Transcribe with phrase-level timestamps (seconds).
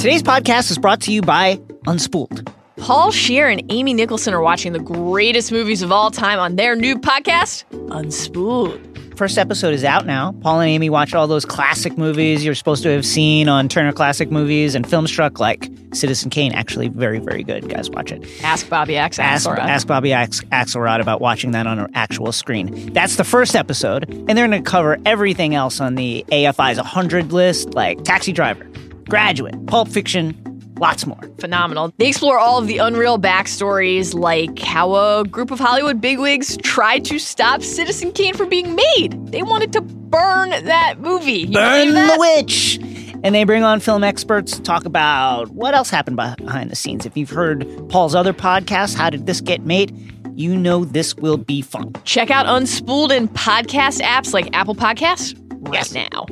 [0.00, 2.50] Today's podcast is brought to you by Unspooled.
[2.78, 6.74] Paul Scheer and Amy Nicholson are watching the greatest movies of all time on their
[6.74, 9.18] new podcast, Unspooled.
[9.18, 10.32] First episode is out now.
[10.40, 13.92] Paul and Amy watched all those classic movies you're supposed to have seen on Turner
[13.92, 16.52] Classic Movies and Filmstruck, like Citizen Kane.
[16.54, 17.68] Actually, very, very good.
[17.68, 18.24] Guys, watch it.
[18.42, 19.18] Ask Bobby X.
[19.18, 19.58] Ask, Axelrod.
[19.58, 22.94] ask Bobby Ax- Axelrod about watching that on an actual screen.
[22.94, 27.32] That's the first episode, and they're going to cover everything else on the AFI's 100
[27.34, 28.66] list, like Taxi Driver,
[29.10, 30.34] Graduate, Pulp Fiction,
[30.78, 31.20] lots more.
[31.40, 31.92] Phenomenal.
[31.98, 37.04] They explore all of the unreal backstories, like how a group of Hollywood bigwigs tried
[37.06, 39.18] to stop Citizen Kane from being made.
[39.32, 41.32] They wanted to burn that movie.
[41.40, 42.14] You Burn that?
[42.14, 42.78] the witch.
[43.22, 47.04] And they bring on film experts to talk about what else happened behind the scenes.
[47.04, 49.94] If you've heard Paul's other podcast, How Did This Get Made?
[50.38, 51.92] You know this will be fun.
[52.04, 55.36] Check out Unspooled in podcast apps like Apple Podcasts
[55.68, 55.92] right Yes.
[55.92, 56.24] now.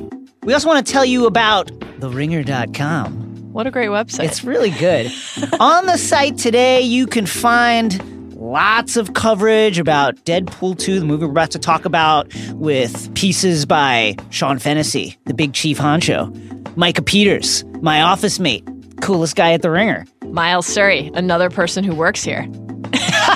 [0.48, 1.66] We also want to tell you about
[2.00, 3.52] TheRinger.com.
[3.52, 4.24] What a great website.
[4.24, 5.12] It's really good.
[5.60, 11.26] On the site today, you can find lots of coverage about Deadpool 2, the movie
[11.26, 16.34] we're about to talk about, with pieces by Sean Fennessy, the big chief honcho,
[16.78, 18.66] Micah Peters, my office mate,
[19.02, 20.06] coolest guy at The Ringer.
[20.28, 22.48] Miles Surrey, another person who works here.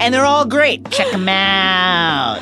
[0.00, 0.88] And they're all great.
[0.92, 2.40] Check them out.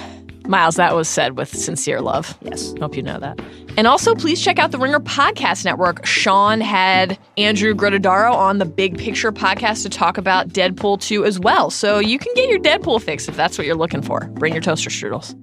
[0.49, 2.37] Miles, that was said with sincere love.
[2.43, 2.75] Yes.
[2.81, 3.41] Hope you know that.
[3.77, 6.07] And also, please check out the Ringer Podcast Network.
[6.07, 11.39] Sean had Andrew Gruttadaro on the Big Picture podcast to talk about Deadpool 2 as
[11.39, 11.71] well.
[11.71, 14.21] So you can get your Deadpool fix if that's what you're looking for.
[14.35, 15.35] Bring your toaster strudels.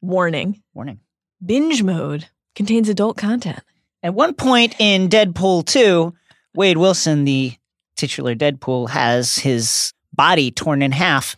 [0.00, 0.98] Warning Warning.
[1.44, 3.60] binge mode contains adult content.
[4.02, 6.12] At one point in Deadpool 2,
[6.54, 7.54] Wade Wilson, the
[7.96, 11.36] titular Deadpool, has his body torn in half.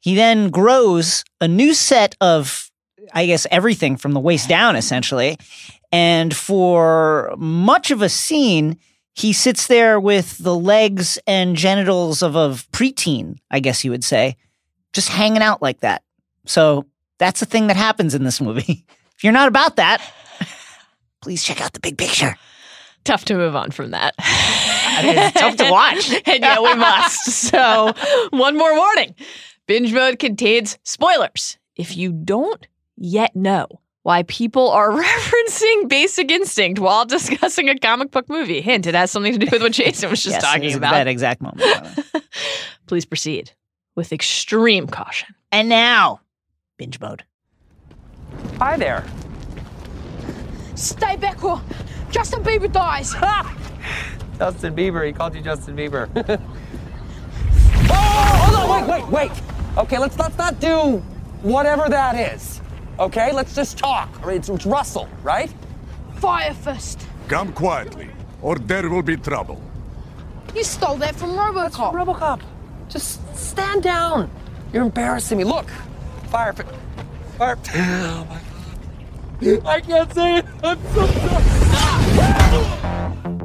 [0.00, 2.70] He then grows a new set of,
[3.12, 5.38] I guess, everything from the waist down, essentially.
[5.90, 8.78] And for much of a scene,
[9.14, 14.04] he sits there with the legs and genitals of a preteen, I guess you would
[14.04, 14.36] say,
[14.92, 16.02] just hanging out like that.
[16.46, 16.86] So
[17.18, 18.84] that's the thing that happens in this movie.
[19.18, 20.00] If you're not about that,
[21.20, 22.36] please check out the big picture.
[23.02, 24.14] Tough to move on from that.
[24.18, 26.08] I mean, it's tough to watch.
[26.26, 27.24] and yeah, we must.
[27.24, 27.94] So,
[28.30, 29.16] one more warning
[29.68, 31.56] binge mode contains spoilers.
[31.76, 33.68] If you don't yet know
[34.02, 39.10] why people are referencing Basic Instinct while discussing a comic book movie, hint, it has
[39.12, 40.92] something to do with what Jason was just Yes, talking was at about.
[40.92, 41.62] that exact moment.
[42.86, 43.52] Please proceed
[43.94, 45.34] with extreme caution.
[45.52, 46.20] and now,
[46.78, 47.22] binge mode.
[48.58, 49.04] Hi there.
[50.74, 51.60] Stay back or
[52.10, 53.12] Justin Bieber dies.
[54.38, 55.04] Justin Bieber.
[55.06, 56.08] He called you Justin Bieber.
[57.90, 58.88] oh, hold on.
[58.88, 59.57] Wait, wait, wait.
[59.76, 60.98] Okay, let's let's not do
[61.42, 62.60] whatever that is.
[62.98, 64.08] Okay, let's just talk.
[64.26, 65.52] It's, it's Russell, right?
[66.16, 67.06] Fire fist.
[67.28, 68.10] Come quietly,
[68.42, 69.60] or there will be trouble.
[70.54, 71.92] You stole that from Robocop.
[71.92, 72.40] RoboCop.
[72.88, 74.28] Just stand down.
[74.72, 75.44] You're embarrassing me.
[75.44, 75.68] Look,
[76.30, 76.52] fire.
[76.52, 76.64] fi-
[77.36, 77.56] Fire.
[77.76, 78.40] Oh my
[79.40, 79.66] God.
[79.66, 80.44] I can't say it.
[80.64, 81.44] I'm so sorry.
[82.18, 83.37] Hello!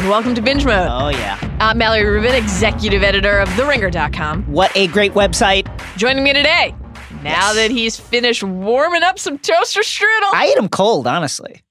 [0.00, 0.88] And welcome to Binge Mode.
[0.90, 1.38] Oh, yeah.
[1.60, 4.44] I'm Mallory Rubin, executive editor of TheRinger.com.
[4.44, 5.68] What a great website.
[5.98, 6.74] Joining me today,
[7.22, 7.54] now Yes.
[7.56, 10.30] that he's finished warming up some toaster strudel.
[10.32, 11.62] I eat them cold, honestly.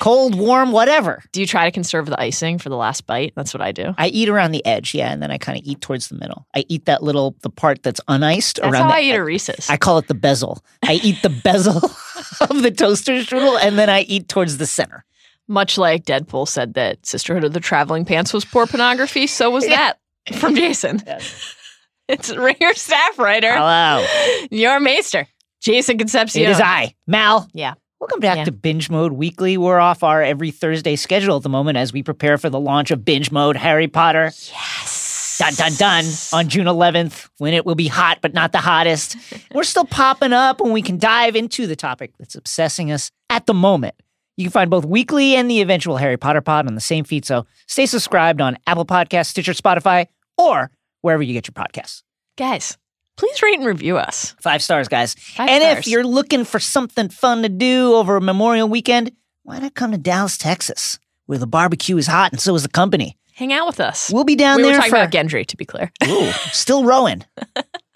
[0.00, 1.22] Cold, warm, whatever.
[1.30, 3.34] Do you try to conserve the icing for the last bite?
[3.36, 3.94] That's what I do.
[3.98, 6.48] I eat around the edge, yeah, and then I kind of eat towards the middle.
[6.56, 9.22] I eat that little, the part that's uniced That's around how the I eat a
[9.22, 9.70] Reese's.
[9.70, 10.64] I call it the bezel.
[10.82, 11.76] I eat the bezel
[12.40, 15.04] of the toaster strudel, and then I eat towards the center.
[15.48, 19.66] Much like Deadpool said that Sisterhood of the Traveling Pants was poor pornography, so was
[19.68, 19.98] that
[20.34, 21.02] from Jason.
[21.06, 21.54] Yes.
[22.06, 24.04] It's Ringer staff writer, Hello.
[24.50, 25.26] your maester,
[25.62, 26.42] Jason Concepcion.
[26.42, 27.48] It is I, Mal.
[27.54, 27.72] Yeah.
[27.98, 28.44] Welcome back Yeah.
[28.44, 29.56] to Binge Mode Weekly.
[29.56, 32.90] We're off our every Thursday schedule at the moment as we prepare for the launch
[32.90, 34.24] of Binge Mode Harry Potter.
[34.26, 35.38] Yes.
[35.40, 36.04] Dun dun dun
[36.34, 39.16] on June 11th when it will be hot but not the hottest.
[39.54, 43.46] We're still popping up and we can dive into the topic that's obsessing us at
[43.46, 43.94] the moment.
[44.36, 47.24] You can find both weekly and the eventual Harry Potter pod on the same feed,
[47.24, 50.70] so stay subscribed on Apple Podcasts, Stitcher, Spotify, or
[51.02, 52.02] wherever you get your podcasts.
[52.36, 52.76] Guys,
[53.16, 54.34] please rate and review us.
[54.40, 55.14] Five stars, guys.
[55.14, 55.78] Five and stars.
[55.78, 59.12] if you're looking for something fun to do over Memorial Weekend,
[59.44, 62.68] why not come to Dallas, Texas, where the barbecue is hot and so is the
[62.68, 63.16] company?
[63.34, 64.10] Hang out with us.
[64.12, 65.92] We'll be down we there were talking for about Gendry, to be clear.
[66.06, 67.24] Ooh, still rowing.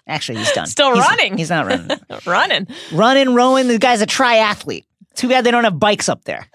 [0.07, 0.67] Actually, he's done.
[0.67, 1.37] Still He's- running.
[1.37, 1.97] He's not running.
[2.25, 2.67] Running.
[2.91, 3.67] running, rowing.
[3.67, 4.85] The guy's a triathlete.
[5.15, 6.47] Too bad they don't have bikes up there.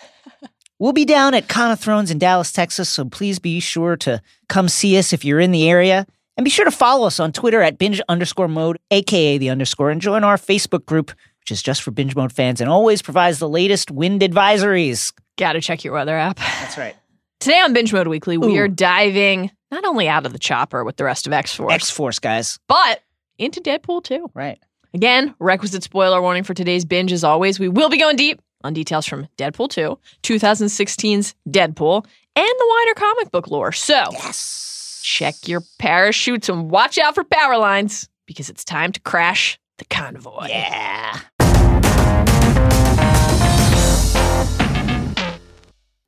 [0.78, 4.20] We'll be down at Con of Thrones in Dallas, Texas, so please be sure to
[4.48, 6.06] come see us if you're in the area.
[6.36, 9.90] And be sure to follow us on Twitter at binge underscore mode, aka the underscore,
[9.90, 11.10] and join our Facebook group,
[11.40, 15.12] which is just for binge mode fans and always provides the latest wind advisories.
[15.38, 16.36] Gotta check your weather app.
[16.38, 16.96] That's right.
[17.40, 18.62] Today on Binge Mode Weekly, we Ooh.
[18.62, 21.90] are diving not only out of the chopper with the rest of X Force, X
[21.90, 22.58] Force, guys.
[22.68, 23.00] but
[23.38, 24.28] into Deadpool too.
[24.34, 24.58] Right.
[24.94, 27.58] Again, requisite spoiler warning for today's binge as always.
[27.58, 32.06] We will be going deep on details from Deadpool 2, 2016's Deadpool,
[32.36, 33.72] and the wider comic book lore.
[33.72, 35.00] So Yes.
[35.04, 39.84] check your parachutes and watch out for power lines because it's time to crash the
[39.86, 40.46] convoy.
[40.48, 41.18] Yeah.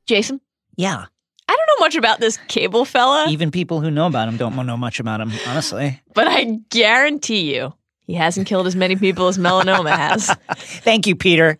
[0.07, 0.39] Jason,
[0.77, 1.05] Yeah.
[1.49, 4.55] I don't know much about this cable fella, Even people who know about him don't
[4.65, 6.01] know much about him, honestly.
[6.13, 7.73] but I guarantee you
[8.07, 10.33] he hasn't killed as many people as melanoma has.
[10.55, 11.59] Thank you, Peter.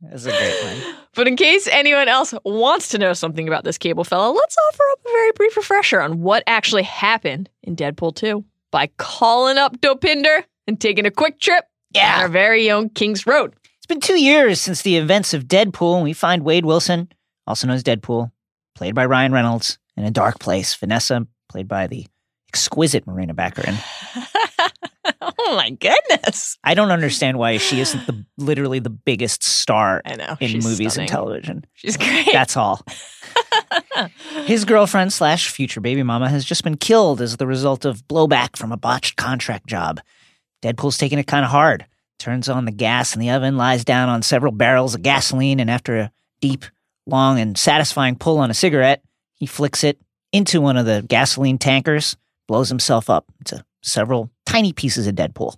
[0.00, 0.94] That's a great one.
[1.14, 4.82] But in case anyone else wants to know something about this cable fella, let's offer
[4.92, 9.80] up a very brief refresher on what actually happened in Deadpool 2 by calling up
[9.80, 13.54] Dopinder and taking a quick trip down our very own King's Road.
[13.78, 17.10] It's been two years since the events of Deadpool, and we find Wade Wilson,
[17.46, 18.32] also known as Deadpool,
[18.74, 20.74] played by Ryan Reynolds, in a dark place.
[20.74, 22.06] Vanessa, played by the
[22.48, 23.76] exquisite Morena Baccarin.
[25.46, 26.58] oh my goodness.
[26.64, 30.36] I don't understand why she isn't the literally the biggest star I know.
[30.40, 31.00] in movies stunning.
[31.00, 31.64] and television.
[31.74, 32.28] She's great.
[32.32, 32.84] That's all.
[34.44, 38.56] His girlfriend slash future baby mama has just been killed as the result of blowback
[38.56, 40.00] from a botched contract job.
[40.62, 41.86] Deadpool's taking it kind of hard.
[42.18, 45.70] Turns on the gas in the oven, lies down on several barrels of gasoline, and
[45.70, 46.64] after a deep,
[47.06, 49.02] long, and satisfying pull on a cigarette,
[49.34, 49.98] he flicks it
[50.32, 52.16] into one of the gasoline tankers,
[52.48, 55.56] blows himself up into several tiny pieces of Deadpool.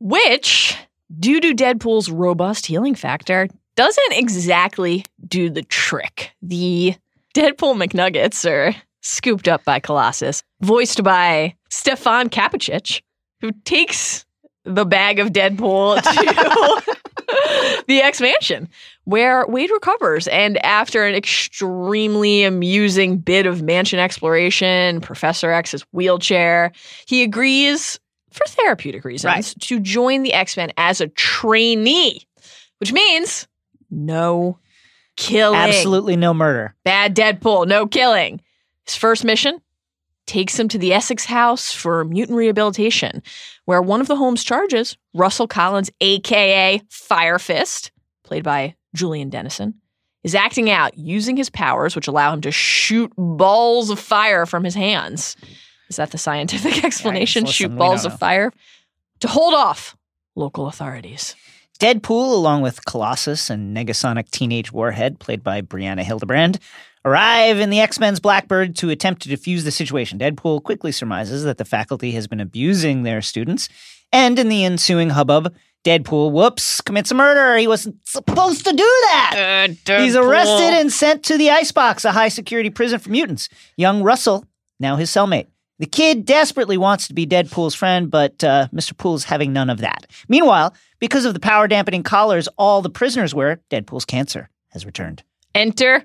[0.00, 0.76] Which,
[1.18, 6.32] due to Deadpool's robust healing factor, doesn't exactly do the trick.
[6.42, 6.94] The
[7.34, 13.02] Deadpool McNuggets are scooped up by Colossus, voiced by Stefan Kapicic,
[13.40, 14.26] who takes
[14.64, 16.94] the bag of Deadpool to
[17.86, 18.68] the X Mansion,
[19.04, 20.28] where Wade recovers.
[20.28, 26.72] And after an extremely amusing bit of mansion exploration, Professor X's wheelchair,
[27.06, 27.98] he agrees
[28.30, 29.54] for therapeutic reasons Right.
[29.62, 32.26] to join the X Men as a trainee,
[32.78, 33.48] which means
[33.90, 34.58] no
[35.16, 35.58] killing.
[35.58, 36.74] Absolutely no murder.
[36.84, 38.40] Bad Deadpool, no killing.
[38.86, 39.60] His first mission
[40.26, 43.20] takes him to the Essex House for mutant rehabilitation,
[43.64, 47.90] where one of the home's charges, Russell Collins, aka Fire Fist,
[48.22, 49.74] played by Julian Dennison,
[50.22, 54.64] is acting out using his powers, which allow him to shoot balls of fire from
[54.64, 55.36] his hands.
[55.88, 57.44] Is that the scientific explanation?
[57.44, 58.52] listen, shoot balls of fire
[59.20, 59.96] to hold off
[60.36, 61.34] local authorities.
[61.78, 66.58] Deadpool, along with Colossus and Negasonic Teenage Warhead, played by Brianna Hildebrand,
[67.06, 70.18] arrive in the X Men's Blackbird to attempt to defuse the situation.
[70.18, 73.70] Deadpool quickly surmises that the faculty has been abusing their students,
[74.12, 75.54] and in the ensuing hubbub,
[75.84, 77.56] Deadpool, whoops, commits a murder.
[77.56, 79.34] He wasn't supposed to do that.
[80.02, 83.48] He's arrested and sent to the Icebox, a high security prison for mutants.
[83.76, 84.44] Young Russell,
[84.78, 85.46] now his cellmate.
[85.78, 88.94] The kid desperately wants to be Deadpool's friend, but uh, Mr.
[88.94, 90.06] Pool's having none of that.
[90.28, 95.22] Meanwhile, because of the power dampening collars all the prisoners wear, Deadpool's cancer has returned.
[95.54, 96.04] Enter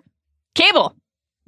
[0.55, 0.95] Cable,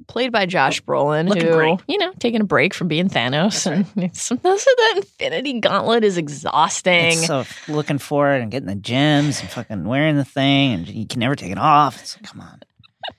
[0.06, 1.80] played by Josh Brolin, Looking who, great.
[1.88, 3.66] you know, taking a break from being Thanos.
[3.66, 3.86] And
[4.16, 7.18] sometimes that Infinity Gauntlet is exhausting.
[7.18, 10.88] It's so looking for it and getting the gems and fucking wearing the thing, and
[10.88, 12.00] you can never take it off.
[12.00, 12.62] It's, come on.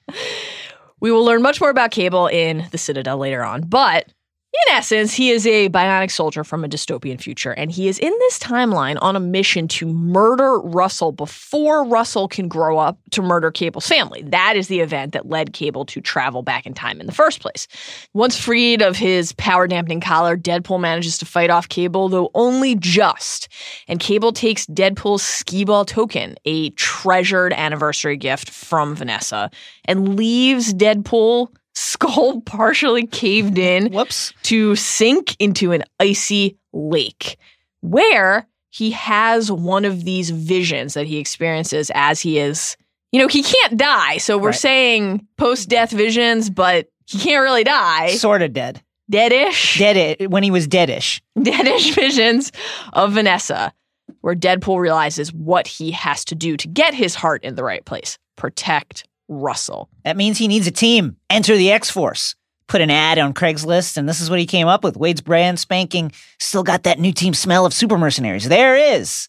[1.00, 4.06] we will learn much more about Cable in the Citadel later on, but
[4.52, 8.12] in essence, he is a bionic soldier from a dystopian future, and he is in
[8.20, 13.52] this timeline on a mission to murder Russell before Russell can grow up to murder
[13.52, 14.24] Cable's family.
[14.24, 17.42] That is the event that led Cable to travel back in time in the first
[17.42, 17.68] place.
[18.14, 22.76] Once freed of his power dampening collar, Deadpool manages to fight off Cable, though only
[22.76, 23.50] just.
[23.88, 29.52] And Cable takes Deadpool's skee ball token, a treasured anniversary gift from Vanessa,
[29.86, 34.34] and leaves Deadpool skull partially caved in Whoops.
[34.44, 37.38] to sink into an icy lake
[37.82, 42.76] where he has one of these visions that he experiences as he is
[43.12, 44.56] you know he can't die so we're Right.
[44.60, 48.82] saying post death visions but he can't really die Sort of dead.
[49.12, 51.22] deadish Dead when he was deadish.
[51.38, 52.52] deadish visions
[52.94, 53.74] of Vanessa
[54.22, 57.86] where Deadpool realizes what he has to do to get his heart in the right
[57.86, 61.16] place protect Russell That means he needs a team.
[61.30, 62.36] Enter the X Force.
[62.68, 64.98] Put an ad on Craigslist, and this is what he came up with.
[64.98, 68.48] Wade's brand spanking, still got that new team smell of super mercenaries.
[68.48, 69.28] There is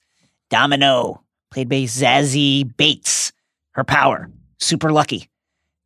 [0.50, 3.33] Domino, played by Zazie Beetz.
[3.73, 5.30] Her power, super lucky.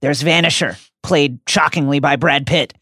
[0.01, 2.75] There's Vanisher, played shockingly by Brad Pitt.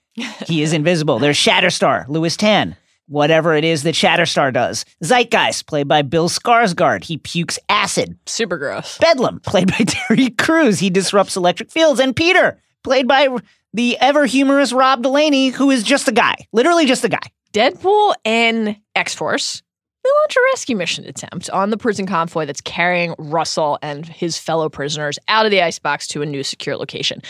[0.46, 1.18] He is invisible.
[1.18, 2.76] There's Shatterstar, Lewis Tan.
[3.08, 4.84] Whatever it is that Shatterstar does.
[5.02, 7.04] Zeitgeist, played by Bill Skarsgård.
[7.04, 8.16] He pukes acid.
[8.26, 8.98] Super gross.
[8.98, 10.78] Bedlam, played by Terry Crews.
[10.78, 12.00] He disrupts electric fields.
[12.00, 13.28] And Peter, played by
[13.74, 16.36] the ever humorous Rob Delaney, who is just a guy.
[16.52, 17.26] Literally just a guy.
[17.52, 19.62] Deadpool and X Force
[20.02, 24.36] they launch a rescue mission attempt on the prison convoy that's carrying Russell and his
[24.36, 27.22] fellow prisoners out of the icebox to a new secure location.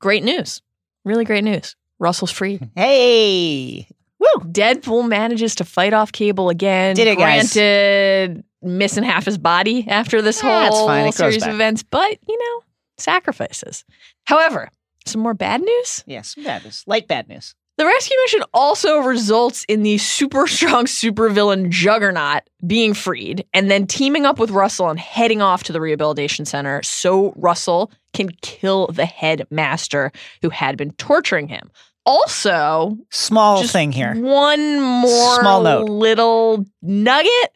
[0.00, 0.62] Great news.
[1.04, 1.76] Really great news.
[1.98, 2.60] Russell's free.
[2.74, 3.88] Hey.
[4.18, 4.26] Woo!
[4.50, 6.94] Deadpool manages to fight off Cable again.
[6.96, 7.52] Did it, guys.
[7.52, 11.12] Granted, missing half his body after this Yeah, whole.
[11.12, 11.48] Series back.
[11.48, 12.62] of events, but you know,
[12.98, 13.84] sacrifices.
[14.24, 14.70] However,
[15.04, 16.02] some more bad news.
[16.06, 16.82] Yes, bad news.
[16.86, 17.54] Light bad news.
[17.78, 23.86] The rescue mission also results in the super strong supervillain Juggernaut being freed and then
[23.86, 28.86] teaming up with Russell and heading off to the rehabilitation center so Russell can kill
[28.86, 31.70] the headmaster who had been torturing him.
[32.06, 34.14] Also, Small just thing here.
[34.14, 35.88] One more Small note.
[35.88, 37.52] little nugget.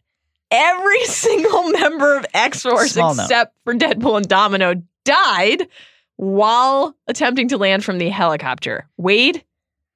[0.51, 3.23] Every single member of X Force Small note.
[3.23, 5.67] except for Deadpool and Domino died
[6.17, 8.87] while attempting to land from the helicopter.
[8.97, 9.43] Wade,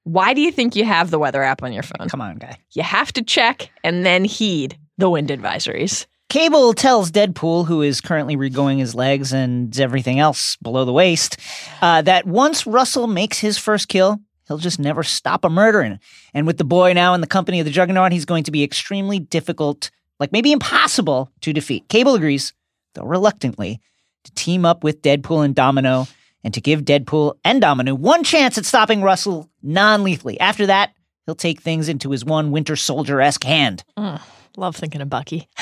[0.04, 2.08] why do you think you have the weather app on your phone?
[2.08, 2.58] Come on, guy.
[2.72, 6.06] You have to check and then heed the wind advisories.
[6.28, 11.36] Cable tells Deadpool, who is currently regoing his legs and everything else below the waist,
[11.82, 15.98] uh, that once Russell makes his first kill, he'll just never stop a murdering.
[16.34, 18.62] And with the boy now in the company of the Juggernaut, he's going to be
[18.62, 21.88] extremely difficult, like maybe impossible, to defeat.
[21.88, 22.52] Cable agrees,
[22.94, 23.80] though reluctantly,
[24.24, 26.06] to team up with Deadpool and Domino
[26.44, 30.38] and to give Deadpool and Domino one chance at stopping Russell non lethally.
[30.40, 30.92] After that,
[31.26, 33.84] he'll take things into his one Winter Soldier esque hand.
[33.98, 34.20] Mm,
[34.56, 35.48] love thinking of Bucky.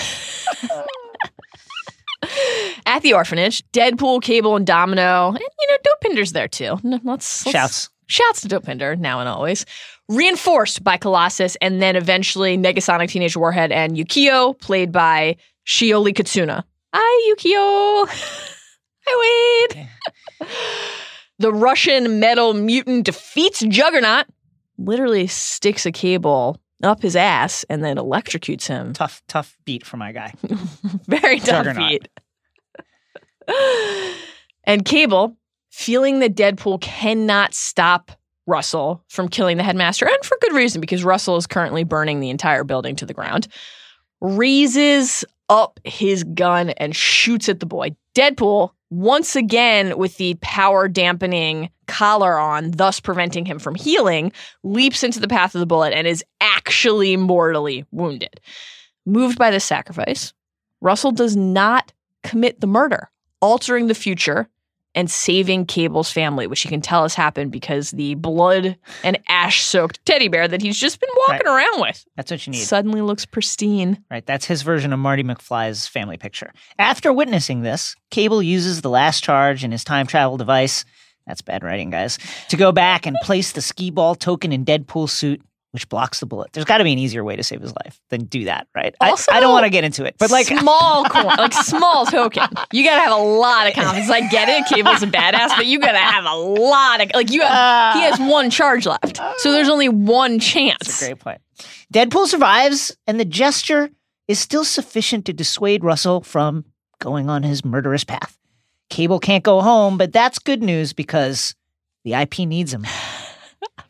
[2.86, 6.78] At the orphanage, Deadpool, Cable, and Domino, and you know, Dopinder's there too.
[6.84, 7.88] N- Let's, let's Shouts.
[8.06, 9.64] Shouts to Dopinder now and always.
[10.08, 16.62] Reinforced by Colossus and then eventually Negasonic Teenage Warhead and Yukio, played by Shioli Kutsuna.
[16.92, 18.08] Hi, Yukio.
[19.06, 19.88] Hi, Wade.
[21.38, 24.26] the Russian metal mutant defeats Juggernaut,
[24.78, 28.92] literally sticks a cable up his ass, and then electrocutes him.
[28.92, 30.34] Tough, tough beat for my guy.
[31.06, 31.88] Very tough Juggernaut.
[31.88, 32.08] beat.
[34.64, 35.36] and Cable,
[35.74, 38.12] feeling that Deadpool cannot stop
[38.46, 42.30] Russell from killing the headmaster, and for good reason, because Russell is currently burning the
[42.30, 43.48] entire building to the ground,
[44.20, 47.90] raises up his gun and shoots at the boy.
[48.14, 54.30] Deadpool, once again with the power dampening collar on, thus preventing him from healing,
[54.62, 58.40] leaps into the path of the bullet and is actually mortally wounded.
[59.06, 60.32] Moved by this sacrifice,
[60.80, 64.48] Russell does not commit the murder, altering the future
[64.94, 69.62] and saving Cable's family, which you can tell has happened because the blood and ash
[69.62, 72.62] soaked teddy bear that he's just been walking around with That's what you need.
[72.62, 74.02] suddenly looks pristine.
[74.10, 76.52] Right, that's his version of Marty McFly's family picture.
[76.78, 80.84] After witnessing this, Cable uses the last charge in his time travel device.
[81.26, 82.18] That's bad writing, guys.
[82.50, 85.40] To go back and place the skee ball token in Deadpool's suit,
[85.74, 86.52] which blocks the bullet.
[86.52, 88.94] There's got to be an easier way to save his life than do that, right?
[89.00, 92.06] I- Also- I, don't want to get into it, but like, small coin, like small
[92.06, 92.44] token.
[92.72, 94.08] You gotta have a lot of confidence.
[94.08, 97.42] I get it, Cable's a badass, but you gotta have a lot of like you
[97.42, 97.94] have.
[97.96, 98.24] he has uh.
[98.24, 100.78] one charge left, so there's only one chance.
[100.80, 101.40] That's a great point.
[101.92, 103.90] Deadpool survives, and the gesture
[104.28, 106.64] is still sufficient to dissuade Russell from
[107.00, 108.38] going on his murderous path.
[108.90, 111.54] Cable can't go home, but that's good news because
[112.04, 112.86] the IP needs him.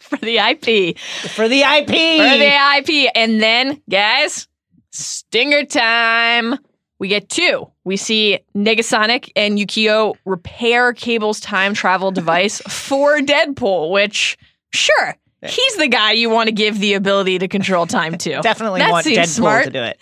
[0.09, 0.99] for the IP.
[0.99, 1.87] For the IP!
[1.89, 3.11] For the IP.
[3.15, 4.49] And then, guys,
[4.91, 6.59] stinger time.
[6.99, 7.71] We get two.
[7.85, 14.39] We see Negasonic and Yukio repair Cable's time travel device for Deadpool, which,
[14.73, 18.41] sure, he's the guy you want to give the ability to control time to.
[18.43, 19.65] Definitely That want Deadpool smart.
[19.65, 20.01] to do it.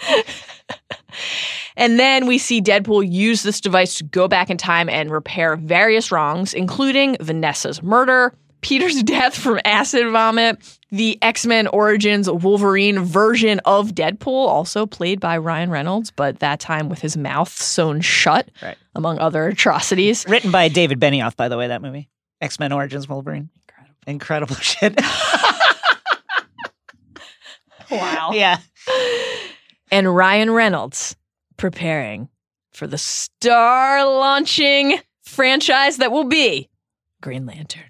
[1.76, 5.56] And then we see Deadpool use this device to go back in time and repair
[5.56, 12.98] various wrongs, including Vanessa's murder, Peter's death from acid vomit, the X Men Origins Wolverine
[13.00, 18.00] version of Deadpool, also played by Ryan Reynolds, but that time with his mouth sewn
[18.00, 18.76] shut, Right.
[18.94, 20.24] among other atrocities.
[20.28, 22.08] Written by David Benioff, by the way, that movie.
[22.40, 23.50] X Men Origins Wolverine.
[23.68, 23.96] Incredible.
[24.06, 24.98] Incredible shit.
[27.90, 28.30] Wow.
[28.32, 28.58] yeah.
[29.90, 31.14] And Ryan Reynolds
[31.58, 32.28] preparing
[32.72, 36.70] for the star launching franchise that will be
[37.20, 37.84] Green Lantern.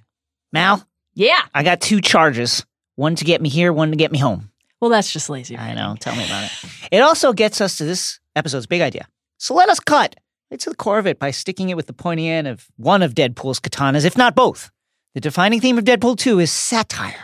[0.52, 1.40] Mal, Yeah.
[1.54, 2.64] I got two charges.
[2.96, 4.50] One to get me here, one to get me home.
[4.80, 5.56] Well, that's just lazy.
[5.56, 5.96] I know.
[5.98, 6.52] Tell me about it.
[6.90, 9.06] It also gets us to this episode's big idea.
[9.38, 10.14] So let us cut
[10.50, 13.02] right to the core of it by sticking it with the pointy end of one
[13.02, 14.70] of Deadpool's katanas, if not both.
[15.14, 17.14] The defining theme of Deadpool 2 is satire.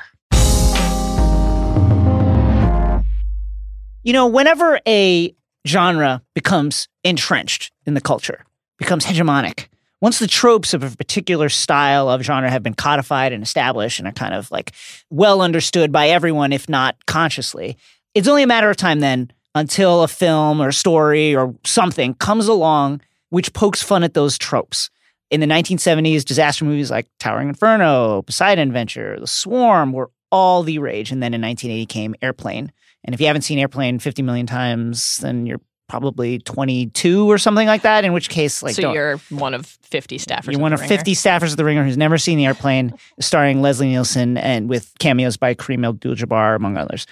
[4.04, 5.34] You know, whenever a
[5.66, 8.44] genre becomes entrenched in the culture,
[8.78, 9.66] becomes hegemonic,
[10.00, 14.08] once the tropes of a particular style of genre have been codified and established and
[14.08, 14.72] are kind of like
[15.10, 17.76] well understood by everyone, if not consciously,
[18.14, 22.14] it's only a matter of time then until a film or a story or something
[22.14, 23.00] comes along
[23.30, 24.90] which pokes fun at those tropes.
[25.30, 30.78] In the 1970s, disaster movies like Towering Inferno, Poseidon Adventure, The Swarm were all the
[30.78, 31.12] rage.
[31.12, 32.72] And then in 1980 came Airplane.
[33.04, 37.66] And if you haven't seen Airplane 50 million times, then you're probably 22 or something
[37.66, 38.04] like that.
[38.04, 40.52] In which case, like, so you're one of 50 staffers.
[40.52, 43.88] you're one of 50 staffers of The Ringer who's never seen the airplane, starring Leslie
[43.88, 47.06] Nielsen and with cameos by Kareem Abdul-Jabbar, among others.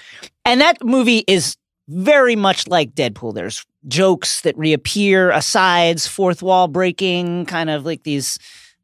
[0.45, 1.57] And that movie is
[1.89, 3.35] very much like Deadpool.
[3.35, 8.39] There's jokes that reappear, asides, fourth wall breaking, kind of like these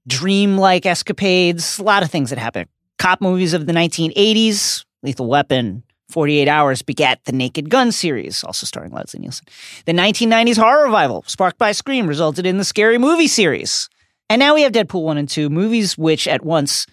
[0.06, 1.78] dream-like escapades.
[1.78, 2.66] A lot of things that happen.
[2.98, 5.82] Cop movies of the 1980s, Lethal Weapon,
[6.12, 9.46] 48 Hours begat the Naked Gun series, also starring Leslie Nielsen.
[9.86, 13.88] The 1990s horror revival, sparked by Scream, resulted in the Scary Movie series.
[14.28, 16.86] And now we have Deadpool 1 and 2, movies which at once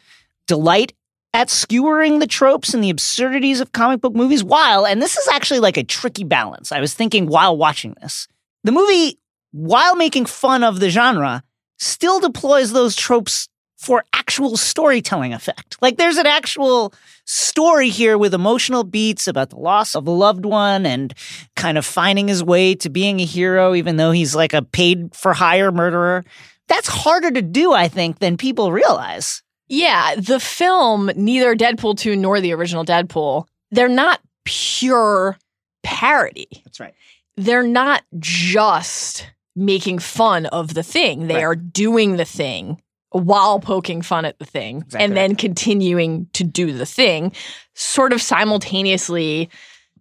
[0.47, 0.93] delight
[1.33, 5.27] at skewering the tropes and the absurdities of comic book movies while, and this is
[5.27, 6.71] actually like a tricky balance.
[6.71, 8.27] I was thinking while watching this,
[8.63, 9.19] the movie,
[9.51, 11.43] while making fun of the genre,
[11.77, 13.47] still deploys those tropes
[13.77, 15.77] for actual storytelling effect.
[15.81, 16.93] Like there's an actual
[17.29, 21.13] story here with emotional beats about the loss of a loved one and
[21.55, 25.13] kind of finding his way to being a hero, even though he's like a paid
[25.15, 26.23] for hire murderer.
[26.67, 29.43] That's harder to do, I think, than people realize.
[29.67, 35.37] Yeah, the film, neither Deadpool 2 nor the original Deadpool, they're not pure
[35.83, 36.47] parody.
[36.65, 36.95] That's right.
[37.37, 41.27] They're not just making fun of the thing.
[41.27, 41.43] They Right.
[41.43, 42.81] are doing the thing
[43.11, 47.31] while poking fun at the thing Exactly and then continuing to do the thing,
[47.73, 49.49] sort of simultaneously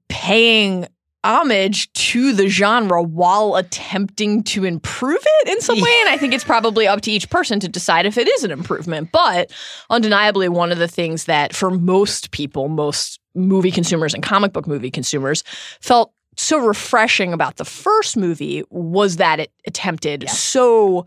[0.09, 0.87] paying
[1.25, 5.95] homage to the genre while attempting to improve it in some way.
[6.01, 8.51] And I think it's probably up to each person to decide if it is an
[8.51, 9.11] improvement.
[9.13, 9.51] But
[9.91, 14.67] undeniably, one of the things that for most people, most movie consumers and comic book
[14.67, 15.43] movie consumers
[15.81, 21.05] felt so refreshing about the first movie was that it attempted so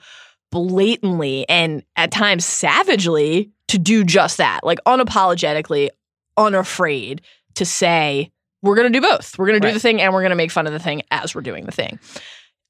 [0.51, 5.89] blatantly and at times savagely to do just that, like unapologetically,
[6.37, 7.21] unafraid
[7.55, 9.37] to say, we're going to do both.
[9.37, 9.73] We're going to do Right.
[9.73, 11.71] the thing and we're going to make fun of the thing as we're doing the
[11.71, 11.99] thing.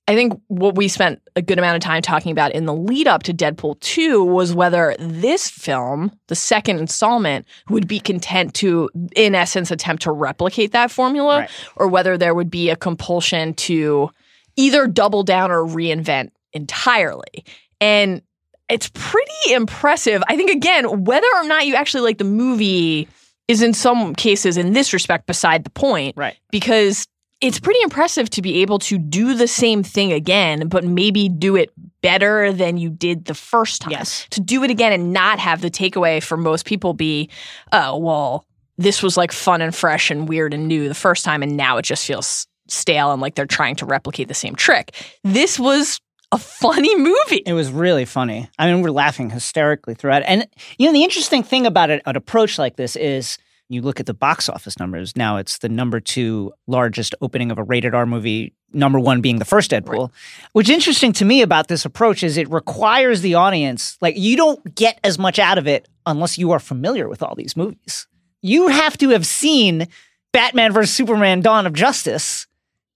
[0.07, 3.07] I think what we spent a good amount of time talking about in the lead
[3.07, 8.89] up to Deadpool 2 was whether this film, the second installment, would be content to,
[9.15, 11.49] in essence, attempt to replicate that formula, Right.
[11.75, 14.09] or whether there would be a compulsion to
[14.55, 17.45] either double down or reinvent entirely.
[17.81, 18.21] And
[18.69, 20.23] it's pretty impressive.
[20.29, 23.09] I think, again, whether or not you actually like the movie
[23.49, 26.37] is in some cases, in this respect, beside the point Right.
[26.51, 27.05] because
[27.41, 31.55] it's pretty impressive to be able to do the same thing again, but maybe do
[31.57, 33.91] it better than you did the first time.
[33.91, 34.27] Yes.
[34.29, 37.29] To do it again and not have the takeaway for most people be,
[37.73, 38.45] oh, well,
[38.77, 41.77] this was like fun and fresh and weird and new the first time, and now
[41.77, 44.93] it just feels stale and like they're trying to replicate the same trick.
[45.23, 45.99] This was
[46.31, 47.43] a funny movie.
[47.45, 48.49] It was really funny.
[48.57, 50.23] I mean, we're laughing hysterically throughout.
[50.25, 53.37] And you know, the interesting thing about it, an approach like this is
[53.69, 55.15] you look at the box office numbers.
[55.15, 59.39] Now it's the number two largest opening of a rated R movie, number one being
[59.39, 60.11] the first Deadpool.
[60.51, 64.75] What's interesting to me about this approach is it requires the audience, like, you don't
[64.75, 68.07] get as much out of it unless you are familiar with all these movies.
[68.41, 69.87] You have to have seen
[70.33, 70.93] Batman vs.
[70.93, 72.47] Superman Dawn of Justice,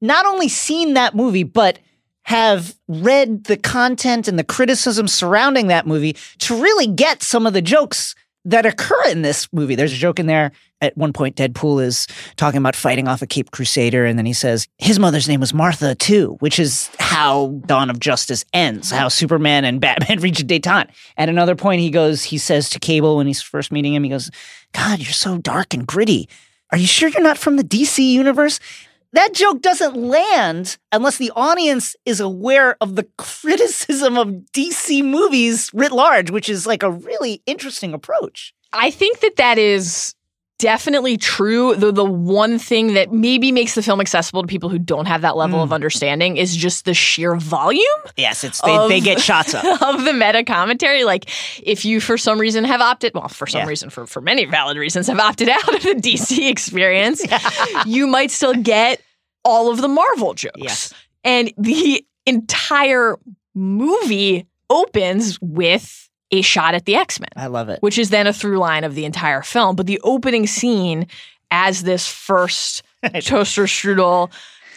[0.02, 1.80] not only seen that movie, but
[2.26, 7.54] have read the content and the criticism surrounding that movie to really get some of
[7.54, 9.76] the jokes that occur in this movie.
[9.76, 10.52] There's a joke in there.
[10.82, 14.34] At one point, Deadpool is talking about fighting off a Cape Crusader, and then he
[14.34, 19.08] says his mother's name was Martha too, which is how Dawn of Justice ends, how
[19.08, 20.90] Superman and Batman reach a detente.
[21.18, 24.10] At another point, he goes, he says to Cable when he's first meeting him, he
[24.10, 24.30] goes,
[24.74, 26.28] "God, you're so dark and gritty.
[26.72, 28.60] Are you sure you're not from the DC universe?"
[29.16, 35.72] That joke doesn't land unless the audience is aware of the criticism of DC movies
[35.74, 38.54] writ large, which is like a really interesting approach.
[38.74, 40.16] I think that that is
[40.58, 41.76] definitely true.
[41.76, 45.22] The the one thing that maybe makes the film accessible to people who don't have
[45.22, 45.74] that level of hmm.
[45.74, 47.82] understanding is just the sheer volume
[48.18, 49.66] Yes, it's they, Of- they get shots up.
[49.82, 51.04] of the meta commentary.
[51.04, 51.30] Like
[51.62, 53.68] if you for some reason have opted, well, for some Yeah.
[53.68, 57.22] reason, for for many valid reasons, have opted out of the DC experience,
[57.86, 59.02] you might still get
[59.46, 60.58] all of the Marvel jokes.
[60.58, 60.94] Yes.
[61.24, 63.18] And the entire
[63.54, 67.82] movie opens with a shot at the X Men, I love it.
[67.82, 69.76] which is then a through line of the entire film.
[69.76, 71.08] But the opening scene,
[71.52, 72.84] as this first
[73.22, 74.32] toaster strudel,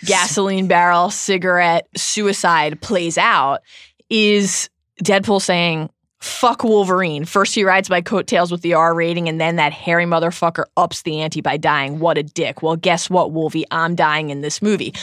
[0.04, 3.62] gasoline barrel, cigarette, suicide plays out,
[4.11, 4.68] is
[5.02, 7.24] Deadpool saying, Fuck Wolverine.
[7.24, 11.02] First, he rides my coattails with the R rating, and then that hairy motherfucker ups
[11.02, 12.00] the ante by dying.
[12.00, 12.61] What a dick.
[12.62, 13.64] Well, guess what, Wolvie?
[13.70, 14.94] I'm dying in this movie.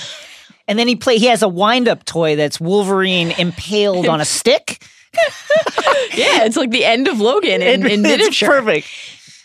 [0.67, 1.17] And then he play.
[1.17, 4.84] He has a wind-up toy that's Wolverine impaled on a stick.
[6.13, 8.49] Yeah, it's like the end of Logan in, in it's miniature.
[8.49, 8.88] perfect.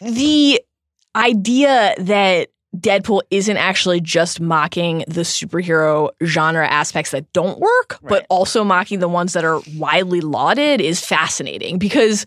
[0.00, 0.60] the
[1.16, 8.26] idea that Deadpool isn't actually just mocking the superhero genre aspects that don't work, but
[8.30, 12.24] also mocking the ones that are widely lauded is fascinating because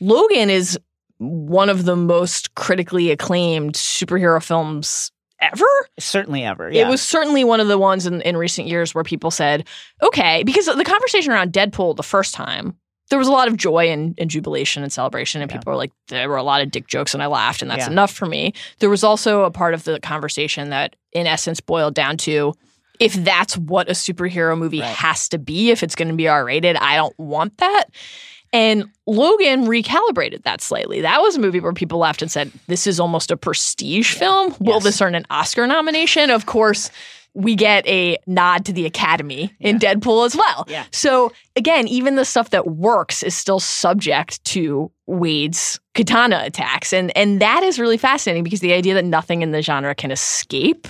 [0.00, 0.78] Logan is
[1.18, 5.64] one of the most critically acclaimed superhero films ever.
[5.98, 6.70] Certainly ever.
[6.70, 6.86] Yeah.
[6.86, 9.66] It was certainly one of the ones in, in recent years where people said,
[10.02, 12.76] okay, because the conversation around Deadpool the first time,
[13.10, 15.58] there was a lot of joy and, and jubilation and celebration, and Yeah.
[15.58, 17.86] people were like, there were a lot of dick jokes, and I laughed, and that's
[17.86, 17.90] Yeah.
[17.92, 18.52] enough for me.
[18.80, 22.54] There was also a part of the conversation that, in essence, boiled down to
[22.98, 24.88] if that's what a superhero movie Right.
[24.88, 27.84] has to be, if it's going to be R rated, I don't want that.
[28.52, 31.02] And Logan recalibrated that slightly.
[31.02, 34.54] That was a movie where people laughed and said, This is almost a prestige film.
[34.60, 34.84] Will Yes.
[34.84, 36.30] this earn an Oscar nomination?
[36.30, 36.90] Of course,
[37.36, 40.64] we get a nod to the Academy in Deadpool as well.
[40.68, 40.84] Yeah.
[40.90, 46.94] So, again, even the stuff that works is still subject to Wade's katana attacks.
[46.94, 50.10] And, and that is really fascinating because the idea that nothing in the genre can
[50.10, 50.88] escape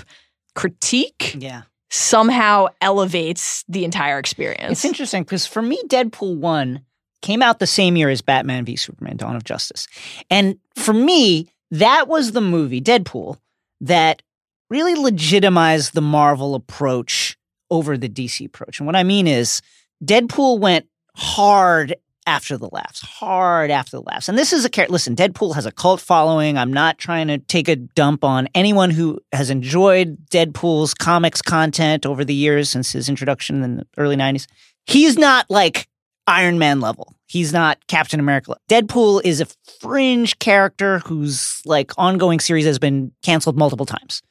[0.54, 1.62] critique yeah.
[1.90, 4.70] somehow elevates the entire experience.
[4.70, 6.80] It's interesting because for me, Deadpool 1
[7.22, 9.88] came out the same year as Batman v Superman Dawn of Justice.
[10.30, 13.36] And for me, that was the movie, Deadpool,
[13.80, 14.22] that
[14.70, 17.36] really legitimized the Marvel approach
[17.70, 18.78] over the DC approach.
[18.78, 19.60] And what I mean is,
[20.04, 24.28] Deadpool went hard after the laughs, hard after the laughs.
[24.28, 24.92] And this is a character.
[24.92, 26.58] Listen, Deadpool has a cult following.
[26.58, 32.04] I'm not trying to take a dump on anyone who has enjoyed Deadpool's comics content
[32.04, 34.46] over the years since his introduction in the early 90s.
[34.86, 35.88] He's not like
[36.26, 37.14] Iron Man level.
[37.26, 38.56] He's not Captain America.
[38.68, 39.46] Deadpool is a
[39.80, 44.22] fringe character whose like ongoing series has been canceled multiple times.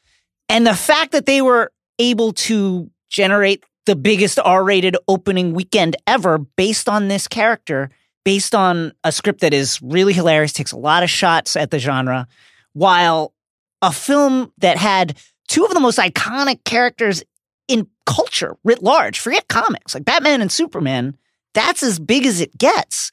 [0.49, 6.37] And the fact that they were able to generate the biggest R-rated opening weekend ever
[6.37, 7.89] based on this character,
[8.23, 11.79] based on a script that is really hilarious, takes a lot of shots at the
[11.79, 12.27] genre,
[12.73, 13.33] while
[13.81, 17.23] a film that had two of the most iconic characters
[17.67, 21.15] in culture writ large, forget comics, like Batman and Superman,
[21.53, 23.11] that's as big as it gets.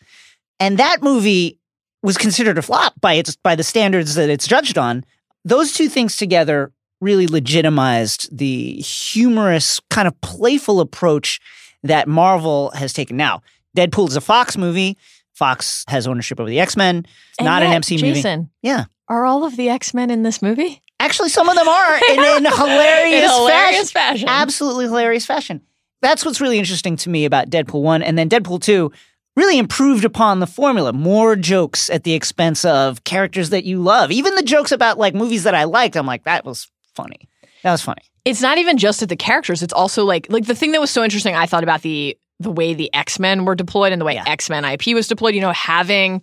[0.58, 1.58] And that movie
[2.02, 5.04] was considered a flop by its by the standards that it's judged on.
[5.44, 11.40] Those two things together really legitimized the humorous, kind of playful approach
[11.82, 13.16] that Marvel has taken.
[13.16, 13.42] Now,
[13.76, 14.96] Deadpool is a Fox movie.
[15.34, 17.04] Fox has ownership over the X Men.
[17.30, 18.14] It's not yet, an MC movie.
[18.14, 18.84] Jason, Yeah.
[19.08, 20.82] are all of the X Men in this movie?
[21.00, 22.02] Actually, some of them are in,
[22.46, 24.18] in hilarious, in hilarious fashion.
[24.18, 24.28] fashion.
[24.28, 25.60] Absolutely hilarious fashion.
[26.00, 28.02] That's what's really interesting to me about Deadpool 1.
[28.02, 28.92] And then Deadpool 2
[29.34, 30.92] really improved upon the formula.
[30.92, 34.10] More jokes at the expense of characters that you love.
[34.12, 37.28] Even the jokes about like movies that I liked, I'm like, that was funny.
[37.62, 38.02] That was funny.
[38.24, 39.62] It's not even just at the characters.
[39.62, 41.34] It's also like like the thing that was so interesting.
[41.34, 44.24] I thought about the the way the X Men were deployed and the way Yeah.
[44.26, 45.34] X Men IP was deployed.
[45.34, 46.22] You know, having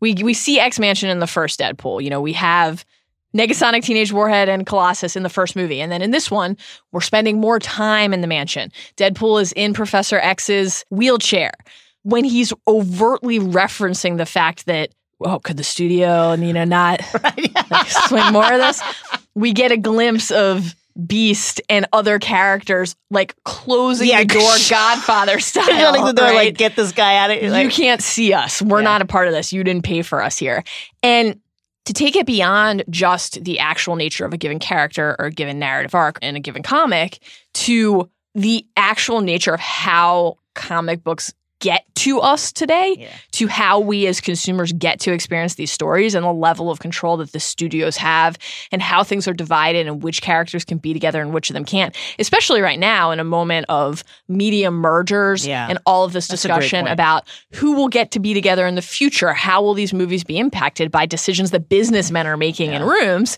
[0.00, 2.02] we we see X Mansion in the first Deadpool.
[2.02, 2.84] You know, we have
[3.36, 5.80] Negasonic Teenage Warhead and Colossus in the first movie.
[5.80, 6.56] And then in this one,
[6.92, 8.72] we're spending more time in the mansion.
[8.96, 11.52] Deadpool is in Professor X's wheelchair.
[12.02, 14.90] When he's overtly referencing the fact that,
[15.20, 18.80] oh, could the studio, you know, not like, swing more of this?
[19.36, 20.74] We get a glimpse of
[21.06, 25.64] Beast and other characters like closing Yeah, the door Godfather style.
[25.66, 26.34] Shutting the door, right?
[26.34, 27.54] like, get this guy out of here.
[27.60, 28.62] you can't see us.
[28.62, 28.84] We're Yeah.
[28.84, 29.52] not a part of this.
[29.52, 30.64] You didn't pay for us here.
[31.02, 31.38] And
[31.84, 35.58] to take it beyond just the actual nature of a given character or a given
[35.58, 37.18] narrative arc in a given comic
[37.54, 41.32] to the actual nature of how comic books
[41.66, 43.08] get to us today, Yeah.
[43.32, 47.16] to how we as consumers get to experience these stories and the level of control
[47.16, 48.38] that the studios have
[48.70, 51.64] and how things are divided and which characters can be together and which of them
[51.64, 51.96] can't.
[52.20, 55.66] Especially right now in a moment of media mergers Yeah.
[55.68, 58.82] and all of this That's discussion about who will get to be together in the
[58.82, 63.36] future, how will these movies be impacted by decisions that businessmen are making in rooms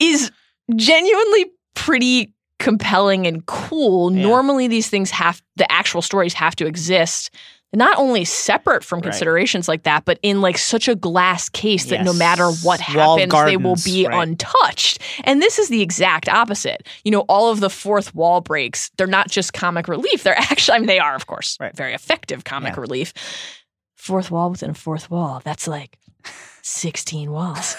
[0.00, 0.32] is
[0.74, 2.31] genuinely pretty
[2.62, 4.12] compelling and cool.
[4.12, 4.22] Yeah.
[4.22, 7.30] Normally these things have the actual stories have to exist
[7.74, 9.04] not only separate from Right.
[9.04, 13.32] considerations like that, but in like such a glass case that no matter what happens,
[13.46, 14.28] they will be right.
[14.28, 14.98] untouched.
[15.24, 16.86] And this is the exact opposite.
[17.02, 20.22] You know, all of the fourth wall breaks, they're not just comic relief.
[20.22, 21.74] They're actually, I mean, they are, of course, Right.
[21.74, 22.80] very effective comic Yeah.
[22.82, 23.14] relief.
[23.96, 25.40] Fourth wall within a fourth wall.
[25.42, 25.96] That's like
[26.60, 27.74] 16 walls.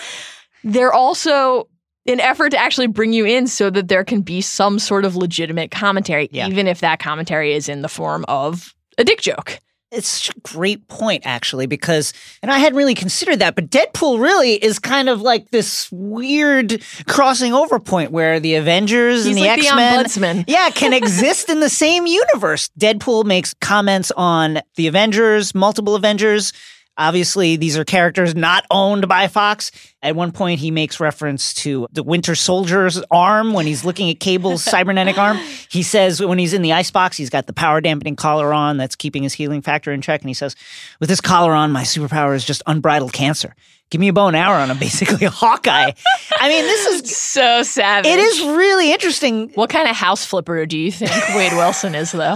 [0.64, 1.68] They're also
[2.06, 5.16] an effort to actually bring you in so that there can be some sort of
[5.16, 6.48] legitimate commentary, Yeah.
[6.48, 9.60] even if that commentary is in the form of a dick joke.
[9.96, 14.20] It's such a great point, actually, because, and I hadn't really considered that, but Deadpool
[14.20, 19.38] really is kind of like this weird crossing over point where the Avengers He's and
[19.38, 22.70] the like the X Men, yeah, can exist in the same universe.
[22.80, 26.54] Deadpool makes comments on the Avengers, multiple Avengers.
[26.96, 29.72] Obviously, these are characters not owned by Fox.
[30.04, 34.20] At one point, he makes reference to the Winter Soldier's arm when he's looking at
[34.20, 35.38] Cable's cybernetic arm.
[35.70, 38.96] He says when he's in the icebox, he's got the power dampening collar on that's
[38.96, 40.22] keeping his healing factor in check.
[40.22, 40.56] And he says,
[41.00, 43.56] With this collar on, my superpower is just unbridled cancer.
[43.90, 45.92] Give me a bow and arrow, and I'm basically a Hawkeye.
[46.40, 47.24] I mean, this is.
[47.34, 48.06] So savage.
[48.06, 49.50] It is really interesting.
[49.56, 52.36] What kind of house flipper do you think Wade Wilson is, though?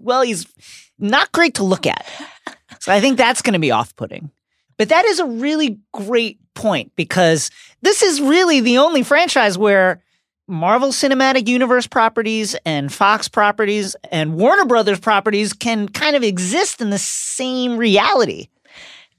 [0.00, 0.46] well, he's
[0.98, 2.06] not great to look at.
[2.80, 4.30] So I think that's going to be off putting.
[4.76, 7.50] But that is a really great point because
[7.82, 10.02] this is really the only franchise where
[10.48, 16.80] Marvel Cinematic Universe properties and Fox properties and Warner Brothers properties can kind of exist
[16.80, 18.48] in the same reality.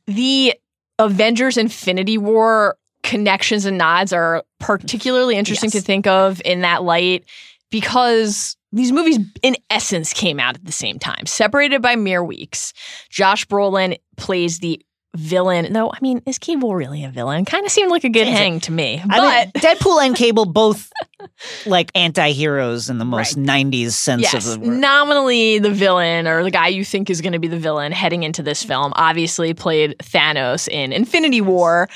[0.08, 0.56] The
[1.00, 5.82] Avengers Infinity War connections and nods are particularly interesting Yes.
[5.82, 7.24] to think of in that light
[7.70, 12.74] because these movies, in essence, came out at the same time, separated by mere weeks.
[13.10, 14.82] Josh Brolin plays the
[15.16, 15.74] villain.
[15.74, 17.46] Though, I mean, is Cable really a villain?
[17.46, 19.02] Kind of seemed like a good Seems hang to me.
[19.06, 20.92] But I mean, Deadpool and Cable both
[21.66, 24.78] like anti-heroes in the most 90s sense yes, of the word.
[24.78, 28.24] nominally the villain or the guy you think is going to be the villain heading
[28.24, 31.90] into this film, obviously played Thanos in Infinity War.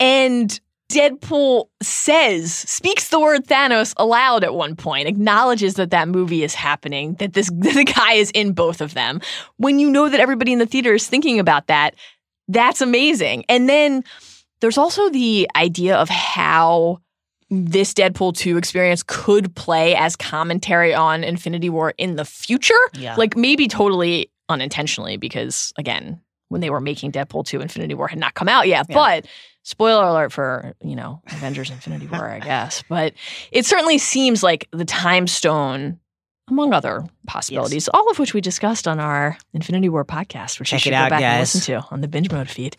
[0.00, 0.58] And
[0.92, 6.54] Deadpool says, speaks the word Thanos aloud at one point, acknowledges that that movie is
[6.54, 9.20] happening, that this that the guy is in both of them.
[9.56, 11.94] When you know that everybody in the theater is thinking about that,
[12.48, 13.44] that's amazing.
[13.48, 14.04] And then
[14.60, 17.00] there's also the idea of how
[17.50, 22.74] this Deadpool 2 experience could play as commentary on Infinity War in the future.
[22.94, 23.14] Yeah.
[23.16, 28.18] Like maybe totally unintentionally, because again, when they were making Deadpool 2, Infinity War had
[28.18, 28.86] not come out yet.
[28.88, 28.94] Yeah.
[28.94, 29.26] But
[29.64, 32.84] spoiler alert for, you know, Avengers Infinity War, I guess.
[32.88, 33.14] But
[33.50, 35.98] it certainly seems like the time stone.
[36.50, 40.80] Among other possibilities, all of which we discussed on our Infinity War podcast, which Check
[40.80, 42.76] you should it out, go back and listen to on the binge mode feed.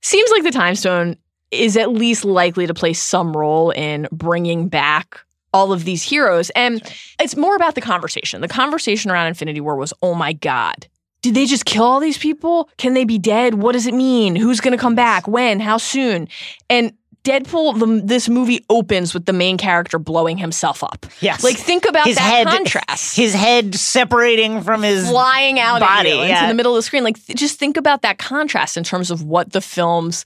[0.00, 1.18] Seems like the time stone
[1.50, 5.20] is at least likely to play some role in bringing back
[5.52, 6.48] all of these heroes.
[6.56, 6.80] And
[7.20, 8.40] it's more about the conversation.
[8.40, 10.86] The conversation around Infinity War was, oh my God,
[11.22, 12.68] did they just kill all these people?
[12.78, 13.54] Can they be dead?
[13.54, 14.36] What does it mean?
[14.36, 15.28] Who's going to come back?
[15.28, 15.60] When?
[15.60, 16.28] How soon?
[16.68, 16.92] And
[17.24, 21.04] Deadpool, the, this movie opens with the main character blowing himself up.
[21.20, 21.44] Yes.
[21.44, 26.08] Like, think about his that head, contrast His head separating from his flying out body,
[26.08, 26.38] yeah.
[26.38, 27.04] into the middle of the screen.
[27.04, 30.24] Like, th- just think about that contrast in terms of what the films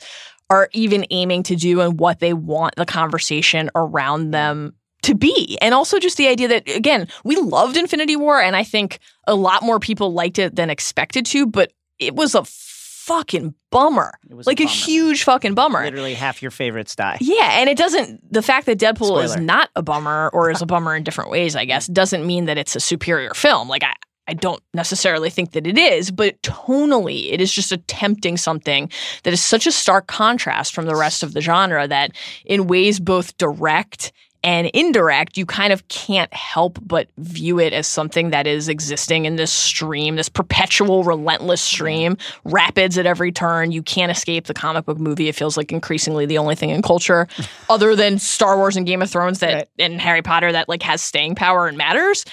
[0.50, 5.58] are even aiming to do and what they want the conversation around them to be.
[5.60, 9.34] And also just the idea that, again, we loved Infinity War, and I think a
[9.34, 14.12] lot more people liked it than expected to, but it was a fucking bummer.
[14.30, 14.74] It was like a, bummer.
[14.74, 15.84] huge fucking bummer.
[15.84, 17.18] Literally half your favorites die.
[17.20, 18.32] Yeah, and it doesn't.
[18.32, 21.54] The fact that Deadpool is not a bummer or is a bummer in different ways,
[21.54, 23.68] I guess, doesn't mean that it's a superior film.
[23.68, 23.92] Like I,
[24.26, 28.90] I don't necessarily think that it is, but tonally, it is just attempting something
[29.22, 32.12] that is such a stark contrast from the rest of the genre that,
[32.46, 34.12] in ways both direct
[34.44, 39.24] and indirect, you kind of can't help but view it as something that is existing
[39.24, 43.72] in this stream, this perpetual, relentless stream, rapids at every turn.
[43.72, 45.28] You can't escape the comic book movie.
[45.28, 47.26] It feels like increasingly the only thing in culture,
[47.70, 49.68] other than Star Wars and Game of Thrones that Right.
[49.78, 52.24] and Harry Potter that like has staying power and matters.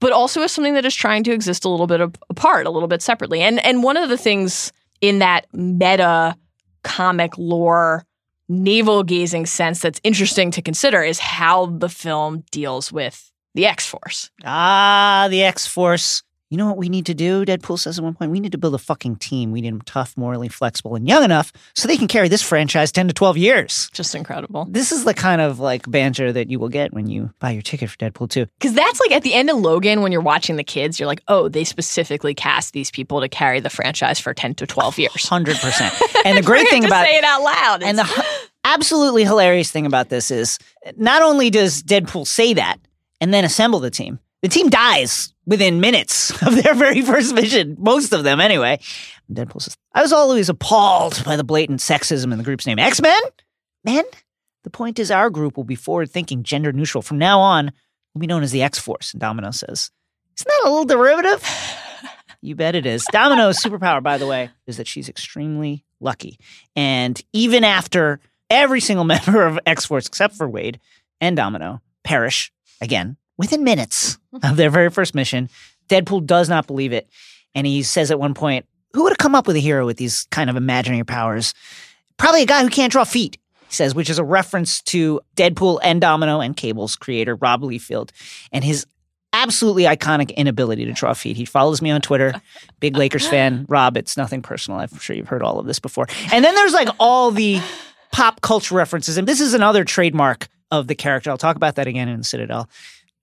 [0.00, 2.00] But also as something that is trying to exist a little bit
[2.30, 3.42] apart, a little bit separately.
[3.42, 6.34] And and one of the things in that meta
[6.82, 8.06] comic lore
[8.48, 13.86] navel gazing sense that's interesting to consider is how the film deals with the X
[13.86, 14.30] Force.
[14.44, 16.22] Ah, the X Force.
[16.50, 17.44] You know what we need to do?
[17.44, 19.52] Deadpool says at one point, we need to build a fucking team.
[19.52, 22.90] We need them tough, morally flexible, and young enough so they can carry this franchise
[22.90, 23.90] 10 to 12 years.
[23.92, 24.66] Just incredible.
[24.70, 27.60] This is the kind of like banter that you will get when you buy your
[27.60, 28.46] ticket for Deadpool 2.
[28.58, 31.22] Because that's like at the end of Logan, when you're watching the kids, you're like,
[31.28, 35.12] oh, they specifically cast these people to carry the franchise for 10 to 12 years.
[35.12, 36.04] 100%.
[36.24, 37.82] And the great thing to about say it out loud.
[37.82, 38.04] And the
[38.74, 40.58] absolutely hilarious thing about this is
[40.96, 42.78] not only does Deadpool say that
[43.20, 47.76] and then assemble the team, the team dies within minutes of their very first mission,
[47.78, 48.78] most of them anyway.
[49.32, 52.78] Deadpool says, I was always appalled by the blatant sexism in the group's name.
[52.78, 53.20] X Men?
[53.84, 54.04] Men?
[54.64, 57.02] The point is, our group will be forward thinking, gender neutral.
[57.02, 57.72] From now on,
[58.14, 59.12] we'll be known as the X Force.
[59.12, 59.90] And Domino says,
[60.38, 61.42] Isn't that a little derivative?
[62.40, 63.04] You bet it is.
[63.10, 66.38] Domino's superpower, by the way, is that she's extremely lucky.
[66.76, 70.80] And even after every single member of X Force, except for Wade
[71.20, 75.48] and Domino, perish again within minutes of their very first mission,
[75.88, 77.08] Deadpool does not believe it.
[77.54, 79.96] And he says at one point, Who would have come up with a hero with
[79.96, 81.54] these kind of imaginary powers?
[82.18, 85.78] Probably a guy who can't draw feet, he says, which is a reference to Deadpool
[85.82, 88.10] and Domino and Cable's creator, Rob Liefeld,
[88.52, 88.86] and his
[89.32, 91.36] absolutely iconic inability to draw feet.
[91.36, 92.40] He follows me on Twitter,
[92.80, 93.66] big Lakers fan.
[93.68, 94.80] Rob, it's nothing personal.
[94.80, 96.06] I'm sure you've heard all of this before.
[96.32, 97.60] And then there's like all the
[98.18, 99.16] pop culture references.
[99.16, 101.30] And this is another trademark of the character.
[101.30, 102.68] I'll talk about that again in Citadel.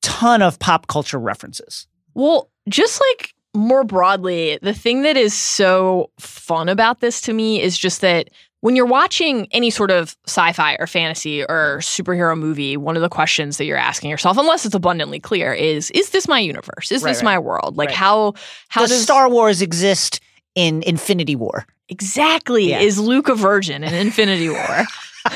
[0.01, 1.87] Ton of pop culture references.
[2.13, 7.61] Well, just like more broadly, the thing that is so fun about this to me
[7.61, 8.29] is just that
[8.61, 13.09] when you're watching any sort of sci-fi or fantasy or superhero movie, one of the
[13.09, 16.91] questions that you're asking yourself, unless it's abundantly clear, is is this my universe?
[16.91, 17.25] Is Right, this right.
[17.25, 17.77] my world?
[17.77, 17.95] Like Right.
[17.97, 18.33] how
[18.69, 20.19] how does, does Star Wars exist
[20.55, 21.65] in Infinity War?
[21.89, 22.79] Exactly Yeah.
[22.79, 24.83] is Luke a virgin in Infinity War?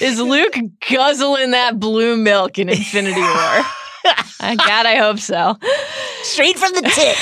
[0.00, 0.56] is Luke
[0.90, 3.62] guzzling that blue milk in Infinity War?
[4.40, 5.56] Uh, God, I hope so.
[6.22, 7.16] Straight from the tip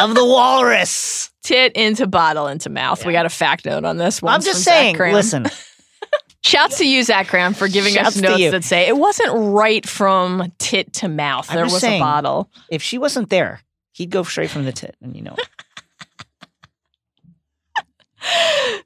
[0.00, 1.32] of the walrus.
[1.42, 3.04] Tit into bottle into mouth.
[3.04, 4.34] We got a fact note on this one.
[4.34, 5.46] I'm just saying, listen,
[6.42, 9.84] Shouts to you, Zach Kram, for giving Shouts us notes that say it wasn't right
[9.84, 11.50] from tit to mouth.
[11.50, 12.00] I'm there was saying.
[12.00, 12.48] a bottle.
[12.70, 13.60] if she wasn't there,
[13.92, 15.48] he'd go straight from the tit, and you know it.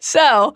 [0.01, 0.55] So,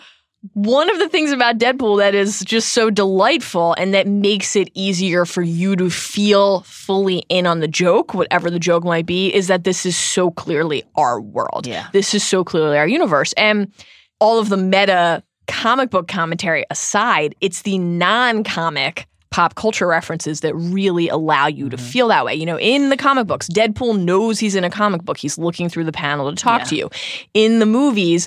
[0.53, 4.69] one of the things about Deadpool that is just so delightful and that makes it
[4.75, 9.35] easier for you to feel fully in on the joke, whatever the joke might be,
[9.35, 11.67] is that this is so clearly our world.
[11.67, 11.89] Yeah.
[11.93, 13.33] This is so clearly our universe.
[13.33, 13.73] And
[14.21, 20.41] all of the meta comic book commentary aside, it's the non comic pop culture references
[20.41, 21.87] that really allow you to Mm-hmm.
[21.87, 22.35] feel that way.
[22.35, 25.19] You know, in the comic books, Deadpool knows he's in a comic book.
[25.19, 26.65] He's looking through the panel to talk Yeah.
[26.67, 26.91] to you.
[27.35, 28.27] In the movies,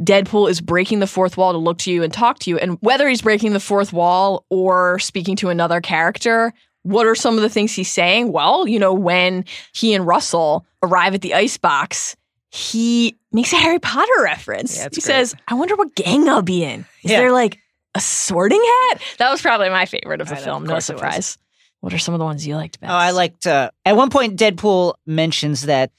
[0.00, 2.58] Deadpool is breaking the fourth wall to look to you and talk to you.
[2.58, 7.36] And whether he's breaking the fourth wall or speaking to another character, what are some
[7.36, 8.32] of the things he's saying?
[8.32, 12.16] Well, you know, when he and Russell arrive at the icebox,
[12.50, 14.76] he makes a Harry Potter reference.
[14.76, 15.02] Yeah, he great.
[15.02, 16.80] says, I wonder what gang I'll be in.
[17.04, 17.18] Is Yeah.
[17.20, 17.58] there like
[17.94, 19.00] a sorting hat?
[19.18, 20.62] That was probably my favorite of the I know, film.
[20.62, 21.00] of No course it was.
[21.00, 21.38] surprise.
[21.80, 22.90] What are some of the ones you liked best?
[22.90, 23.46] Oh, I liked.
[23.46, 25.90] Uh, at one point, Deadpool mentions that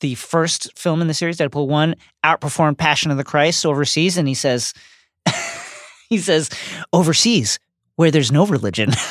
[0.00, 4.28] the first film in the series, Deadpool One, outperformed Passion of the Christ overseas, and
[4.28, 4.74] he says,
[6.10, 6.50] he says,
[6.92, 7.58] overseas
[7.96, 8.90] where there's no religion.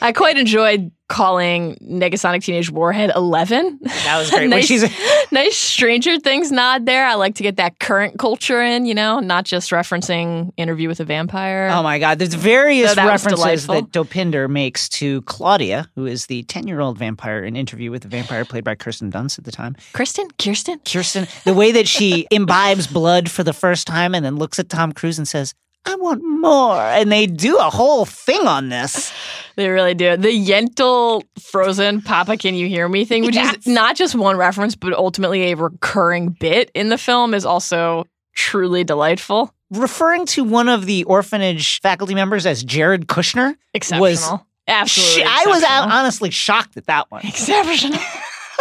[0.00, 3.78] I quite enjoyed calling Negasonic Teenage Warhead 11.
[3.82, 4.46] That was great.
[4.56, 4.70] Nice,
[5.32, 7.04] nice Stranger Things nod there.
[7.04, 11.00] I like to get that current culture in, you know, not just referencing Interview with
[11.00, 11.68] a Vampire.
[11.72, 12.18] Oh my God!
[12.18, 17.42] There's various So that references that Dopinder makes to Claudia, who is the ten-year-old vampire
[17.44, 19.76] in Interview with a Vampire, played by Kirsten Dunst at the time.
[19.92, 20.28] Kristen?
[20.38, 20.80] Kirsten?
[20.84, 24.68] Kirsten, the way that she imbibes blood for the first time and then looks at
[24.68, 25.54] Tom Cruise and says,
[25.84, 29.12] "I want more," and they do a whole thing on this.
[29.56, 30.16] They really do.
[30.16, 33.56] The Yentl Frozen Papa Can You Hear Me thing, which Yes.
[33.56, 38.04] is not just one reference, but ultimately a recurring bit in the film, is also
[38.34, 39.52] truly delightful.
[39.70, 44.46] Referring to one of the orphanage faculty members as Jared Kushner, Exceptional.
[44.68, 45.22] Absolutely.
[45.22, 47.22] sh- I was honestly shocked at that one.
[47.26, 47.98] exceptional.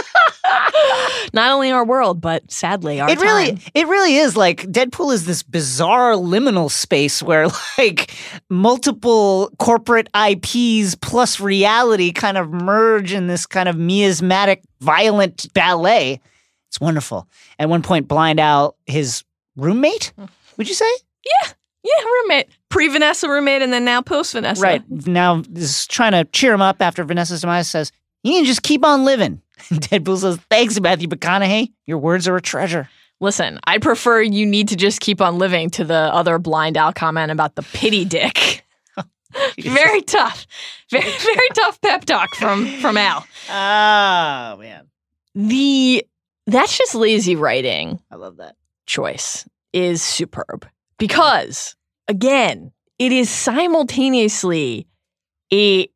[1.33, 3.59] Not only our world, but sadly our it really time.
[3.73, 4.37] it really is.
[4.37, 8.11] Like deadpool is this bizarre liminal space where like
[8.49, 16.21] multiple corporate ips plus reality kind of merge in this kind of miasmatic violent ballet.
[16.69, 17.27] It's wonderful.
[17.59, 19.23] At one point blind Al his
[19.55, 20.13] roommate
[20.57, 20.89] would you say?
[21.25, 21.51] Yeah,
[21.83, 22.49] yeah, roommate.
[22.69, 24.61] Pre Vanessa roommate and then now post Vanessa.
[24.61, 24.83] right.
[25.07, 27.91] Now is trying to cheer him up after vanessa's demise says
[28.23, 29.41] you need to just keep on living
[29.73, 32.89] deadpool says thanks matthew mcconaughey your words are a treasure
[33.21, 36.91] Listen, I prefer you need to just keep on living to the other blind Al
[36.91, 38.65] comment about the pity dick.
[39.57, 40.45] very tough.
[40.91, 43.25] Very very tough pep talk from from Al.
[43.49, 44.87] oh man
[45.33, 46.05] The
[46.45, 50.67] that's just lazy writing i love that choice is superb
[50.97, 51.75] because
[52.07, 54.87] again, it is simultaneously
[55.51, 55.87] a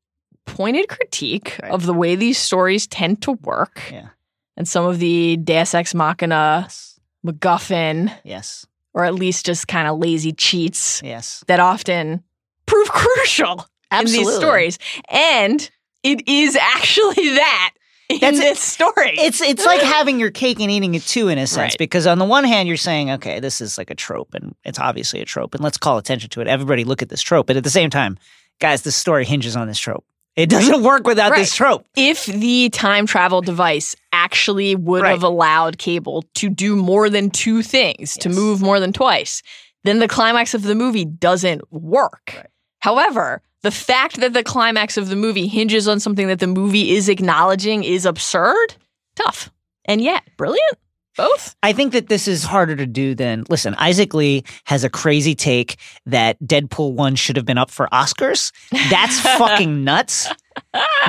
[0.55, 1.71] pointed critique Right.
[1.71, 4.09] of the way these stories tend to work Yeah.
[4.57, 6.99] and some of the Deus Ex Machina, Yes.
[7.25, 8.65] MacGuffin, Yes.
[8.93, 11.43] or at least just kind of lazy cheats Yes.
[11.47, 12.23] that often
[12.65, 14.77] prove crucial in these stories.
[15.09, 15.69] And
[16.03, 17.71] it is actually that
[18.09, 19.15] in That's this story.
[19.19, 21.77] It's it's like having your cake and eating it too in a sense Right.
[21.77, 24.79] because on the one hand you're saying okay this is like a trope and it's
[24.79, 27.55] obviously a trope and let's call attention to it everybody look at this trope but
[27.55, 28.17] at the same time
[28.59, 30.05] guys this story hinges on this trope
[30.39, 35.11] it doesn't work without this trope if the time travel device actually would Right.
[35.11, 39.41] have allowed Cable to do more than two things, to move more than twice,
[39.83, 42.33] then the climax of the movie doesn't work.
[42.35, 42.45] Right.
[42.79, 46.91] However, the fact that the climax of the movie hinges on something that the movie
[46.95, 48.75] is acknowledging is absurd,
[49.15, 49.51] tough,
[49.85, 50.77] and yet brilliant.
[51.19, 51.53] Both.
[51.61, 53.75] I think that this is harder to do than listen.
[53.75, 58.53] Isaac Lee has a crazy take that Deadpool one should have been up for Oscars.
[58.89, 60.29] That's fucking nuts.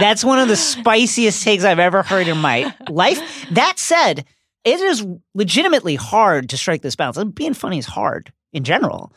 [0.00, 3.46] That's one of the spiciest takes I've ever heard in my life.
[3.52, 4.24] That said,
[4.64, 7.22] it is legitimately hard to strike this balance.
[7.32, 9.12] Being funny is hard in general.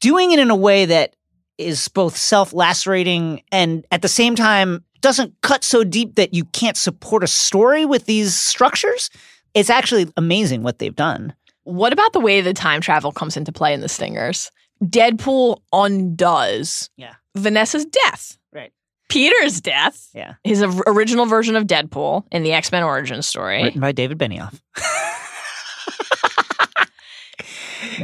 [0.00, 1.16] Doing it in a way that
[1.58, 6.76] is both self-lacerating and at the same time doesn't cut so deep that you can't
[6.76, 9.10] support a story with these structures.
[9.56, 11.34] It's actually amazing what they've done.
[11.64, 14.52] What about the way the time travel comes into play in the Stingers?
[14.84, 17.14] Deadpool undoes Yeah.
[17.34, 18.38] Vanessa's death.
[18.52, 18.72] Right.
[19.08, 20.34] Peter's death, Yeah.
[20.44, 23.62] his original version of Deadpool in the X Men origin story.
[23.62, 24.60] Written by David Benioff.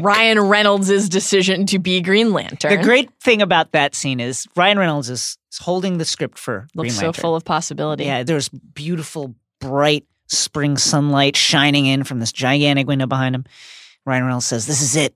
[0.01, 2.77] Ryan Reynolds' decision to be Green Lantern.
[2.79, 6.99] The great thing about that scene is Ryan Reynolds is, holding the script for looks
[6.99, 8.05] Green so full of possibility.
[8.05, 13.45] Yeah, there's beautiful, bright spring sunlight shining in from this gigantic window behind him.
[14.05, 15.15] Ryan Reynolds says, "This is it.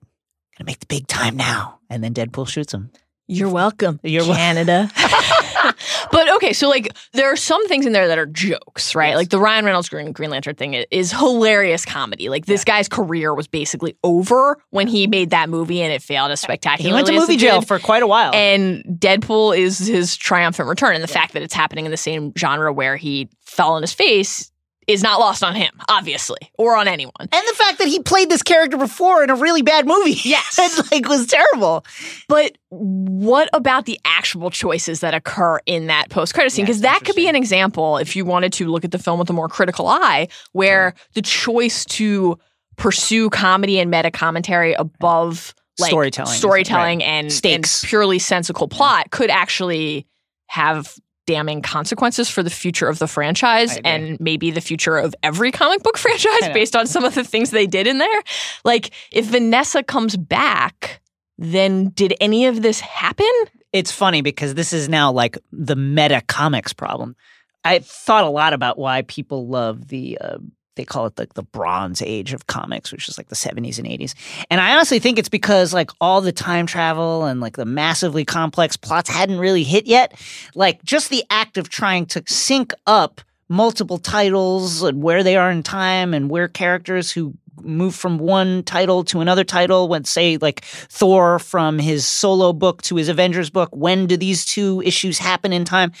[0.57, 2.91] Gonna make the big time now." And then Deadpool shoots him.
[3.29, 4.89] You're welcome, You're Canada.
[6.11, 9.09] but okay, so like there are some things in there that are jokes, right?
[9.09, 9.17] Yes.
[9.17, 12.29] Like the Ryan Reynolds Green, Green Lantern thing is hilarious comedy.
[12.29, 16.31] Like this guy's career was basically over when he made that movie and it failed
[16.31, 16.89] as spectacularly.
[16.89, 17.67] He went to movie jail did.
[17.67, 18.31] for quite a while.
[18.33, 20.95] And Deadpool is his triumphant return.
[20.95, 23.93] And the fact that it's happening in the same genre where he fell on his
[23.93, 24.51] face
[24.87, 27.13] is not lost on him, obviously, or on anyone.
[27.19, 30.15] And the fact that he played this character before in a really bad movie.
[30.23, 30.57] Yes.
[30.57, 31.85] it like was terrible.
[32.29, 36.63] But what about the actual choices that occur in that post credit scene?
[36.65, 39.19] Because it's that could be an example, if you wanted to look at the film
[39.19, 42.37] with a more critical eye, where the choice to
[42.77, 46.33] pursue comedy and meta commentary above like Storytelling.
[46.33, 47.07] storytelling Right.
[47.07, 47.83] and, and Stakes.
[47.85, 50.07] purely sensical plot could actually
[50.47, 50.95] have
[51.27, 55.83] damning consequences for the future of the franchise and maybe the future of every comic
[55.83, 58.21] book franchise based on some of the things they did in there.
[58.65, 61.01] Like if Vanessa comes back,
[61.37, 63.27] then did any of this happen?
[63.73, 67.15] it's funny because this is now like the meta comics problem.
[67.63, 70.37] I thought a lot about why people love the uh,
[70.77, 73.87] they call it like the Bronze Age of comics, which is like the 70s and
[73.87, 74.13] 80s.
[74.49, 78.23] And I honestly think it's because like all the time travel and like the massively
[78.23, 80.13] complex plots hadn't really hit yet.
[80.55, 85.51] Like just the act of trying to sync up multiple titles and where they are
[85.51, 90.37] in time and where characters who move from one title to another title when say
[90.37, 95.17] like Thor from his solo book to his Avengers book when do these two issues
[95.17, 95.91] happen in time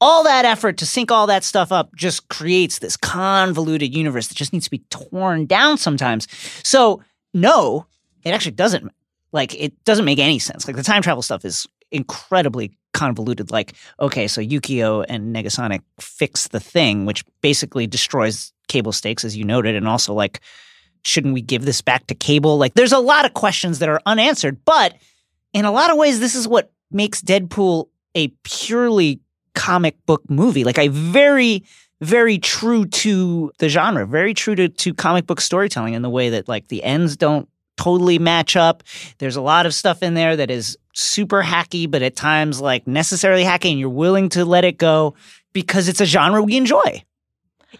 [0.00, 4.36] all that effort to sync all that stuff up just creates this convoluted universe that
[4.36, 6.28] just needs to be torn down sometimes.
[6.62, 7.02] So
[7.34, 7.86] no
[8.24, 8.90] it actually doesn't
[9.32, 10.66] like it doesn't make any sense.
[10.66, 16.48] Like the time travel stuff is incredibly convoluted like okay so yukio and negasonic fix
[16.48, 20.40] the thing which basically destroys cable stakes as you noted and also like
[21.04, 22.58] shouldn't we give this back to cable?
[22.58, 24.96] Like there's a lot of questions that are unanswered but
[25.52, 29.20] in a lot of ways this is what makes deadpool a purely
[29.58, 30.64] comic book movie.
[30.64, 31.64] Like a very
[32.00, 36.30] very true to the genre very true to, to comic book storytelling in the way
[36.30, 38.84] that like the ends don't totally match up.
[39.18, 42.86] There's a lot of stuff in there that is super hacky but at times like
[42.86, 45.14] necessarily hacky and you're willing to let it go
[45.52, 47.02] because it's a genre we enjoy.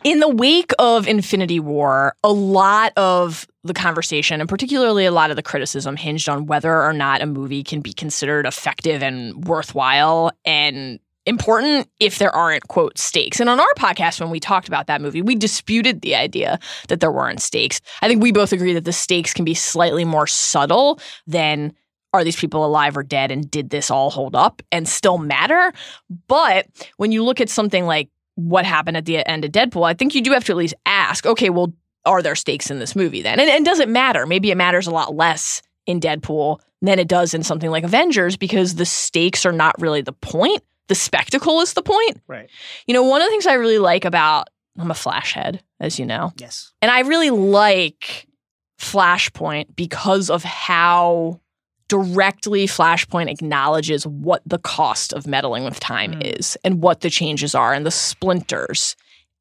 [0.05, 5.31] In the wake of Infinity War, a lot of the conversation, and particularly a lot
[5.31, 9.47] of the criticism, hinged on whether or not a movie can be considered effective and
[9.47, 13.39] worthwhile and important if there aren't, quote, stakes.
[13.41, 16.59] And on our podcast, when we talked about that movie, we disputed the idea
[16.89, 17.81] that there weren't stakes.
[18.03, 21.74] I think we both agree that the stakes can be slightly more subtle than
[22.14, 25.72] are these people alive or dead and did this all hold up and still matter?
[26.26, 26.66] But
[26.97, 30.14] when you look at something like what happened at the end of Deadpool, I think
[30.14, 31.72] you do have to at least ask, okay, well,
[32.05, 33.39] are there stakes in this movie then?
[33.39, 34.26] And, and does it matter?
[34.26, 38.37] Maybe it matters a lot less in Deadpool than it does in something like Avengers
[38.37, 40.62] because the stakes are not really the point.
[40.89, 42.20] The spectacle is the point.
[42.26, 42.49] right
[42.86, 45.99] You know, one of the things I really like about I'm a flash head, as
[45.99, 46.32] you know.
[46.36, 48.26] yes And I really like
[48.80, 51.41] Flashpoint because of how
[51.89, 56.39] directly Flashpoint acknowledges what the cost of meddling with time Mm.
[56.39, 58.95] is and what the changes are and the splinters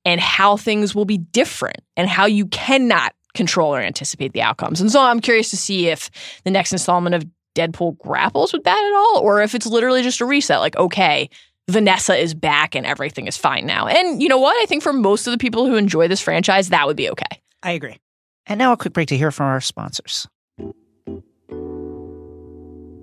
[0.05, 4.81] and how things will be different and how you cannot control or anticipate the outcomes.
[4.81, 6.09] And so I'm curious to see if
[6.45, 7.25] the next installment of
[7.57, 11.29] Deadpool grapples with that at all or if it's literally just a reset like okay,
[11.69, 13.87] Vanessa is back and everything is fine now.
[13.87, 14.55] And you know what?
[14.61, 17.41] I think for most of the people who enjoy this franchise that would be okay.
[17.63, 17.97] I agree.
[18.45, 20.27] And now a quick break to hear from our sponsors.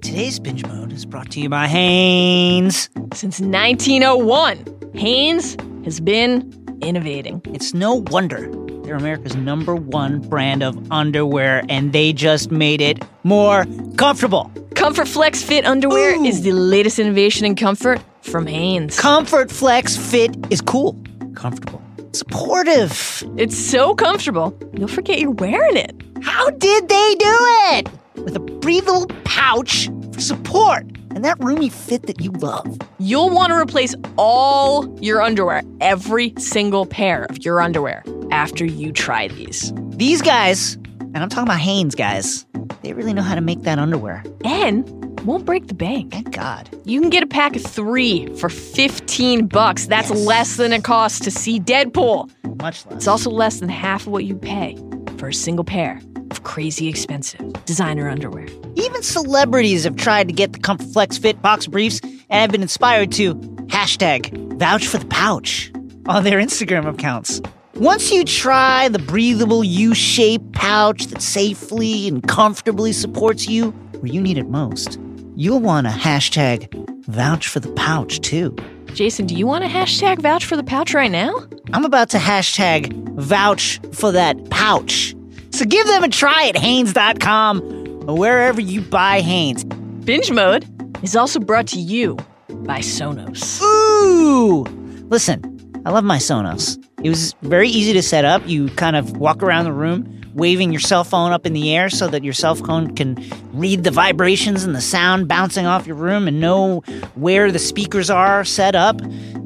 [0.00, 2.88] Today's binge mode is brought to you by Hanes.
[3.14, 7.42] Since 1901, Hanes has been innovating.
[7.46, 8.48] It's no wonder
[8.84, 13.64] they're America's number one brand of underwear, and they just made it more
[13.96, 14.50] comfortable.
[14.74, 16.24] Comfort Flex Fit underwear Ooh.
[16.24, 18.98] is the latest innovation in comfort from Hanes.
[18.98, 20.98] Comfort Flex Fit is cool,
[21.34, 21.82] comfortable,
[22.12, 23.24] supportive.
[23.38, 25.94] it's so comfortable, you'll forget you're wearing it.
[26.22, 27.36] How did they do
[27.72, 27.88] it?
[28.16, 32.78] With a breathable pouch for support and that roomy fit that you love.
[32.98, 38.92] You'll want to replace all your underwear, every single pair of your underwear, after you
[38.92, 39.72] try these.
[39.90, 42.44] These guys, and I'm talking about Hanes guys,
[42.82, 44.22] they really know how to make that underwear.
[44.44, 44.88] And
[45.24, 46.12] won't break the bank.
[46.12, 46.68] Thank God.
[46.84, 49.86] You can get a pack of three for 15 bucks.
[49.86, 50.26] That's Yes.
[50.26, 52.30] less than it costs to see Deadpool.
[52.60, 52.94] Much less.
[52.96, 54.76] It's also less than half of what you pay
[55.16, 56.00] for a single pair
[56.34, 58.46] of crazy expensive designer underwear.
[58.74, 62.62] Even celebrities have tried to get the Comfort Flex Fit box briefs and have been
[62.62, 63.34] inspired to
[63.66, 65.70] hashtag vouch for the pouch
[66.08, 67.40] on their Instagram accounts.
[67.74, 73.70] Once you try the breathable U shaped pouch that safely and comfortably supports you
[74.00, 74.98] where you need it most,
[75.36, 76.72] you'll want to hashtag
[77.06, 78.54] vouch for the pouch too.
[78.92, 81.34] Jason, do you want to hashtag vouch for the pouch right now?
[81.72, 85.14] I'm about to hashtag vouch for that pouch.
[85.54, 89.62] So give them a try at Hanes.com or wherever you buy Hanes.
[90.04, 90.66] Binge Mode
[91.04, 92.16] is also brought to you
[92.48, 93.62] by Sonos.
[93.62, 94.64] Ooh!
[95.10, 96.84] Listen, I love my Sonos.
[97.04, 98.42] It was very easy to set up.
[98.48, 101.88] You kind of walk around the room waving your cell phone up in the air
[101.88, 103.16] so that your cell phone can
[103.52, 106.80] read the vibrations and the sound bouncing off your room and know
[107.14, 109.00] where the speakers are set up.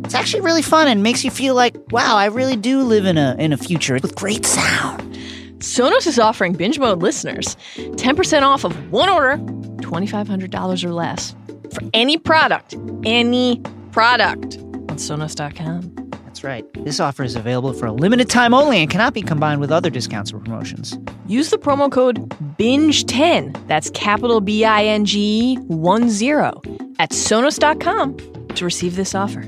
[0.04, 3.18] It's actually really fun and makes you feel like, wow, I really do live in
[3.18, 5.17] a in a future with great sound.
[5.58, 9.38] Sonos is offering Binge Mode listeners 10% off of one order,
[9.82, 11.34] $2,500 or less,
[11.72, 13.60] for any product, any
[13.92, 15.94] product on Sonos.com.
[16.24, 16.64] That's right.
[16.84, 19.90] This offer is available for a limited time only and cannot be combined with other
[19.90, 20.96] discounts or promotions.
[21.26, 22.28] Use the promo code
[22.58, 26.62] BINGE10, that's capital B I N G 1 0,
[27.00, 28.16] at Sonos.com
[28.54, 29.40] to receive this offer.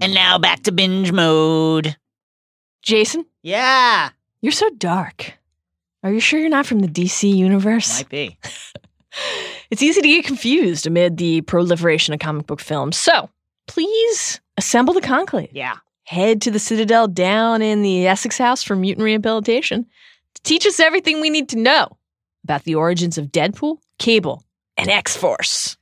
[0.00, 1.96] And now back to binge mode.
[2.82, 5.34] Jason, Yeah, you're so dark.
[6.02, 7.98] Are you sure you're not from the DC universe?
[7.98, 8.38] might be.
[9.70, 12.96] It's easy to get confused amid the proliferation of comic book films.
[12.96, 13.28] So
[13.66, 15.48] please assemble the conclave.
[15.52, 15.76] Yeah.
[16.04, 19.86] Head to the Citadel down in the Essex House for Mutant Rehabilitation
[20.34, 21.98] to teach us everything we need to know
[22.44, 24.44] about the origins of Deadpool, Cable,
[24.76, 25.76] and X Force.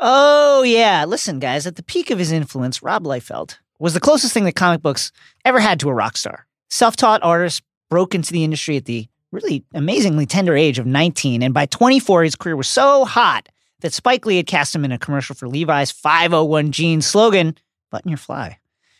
[0.00, 1.04] Oh, yeah.
[1.06, 4.54] Listen, guys, at the peak of his influence, Rob Liefeld was the closest thing that
[4.54, 5.12] comic books
[5.44, 6.46] ever had to a rock star.
[6.70, 11.42] Self taught artist, broke into the industry at the really amazingly tender age of 19.
[11.42, 13.48] And by 24, his career was so hot
[13.80, 17.56] that Spike Lee had cast him in a commercial for Levi's 501 jeans slogan,
[17.90, 18.58] Button Your Fly.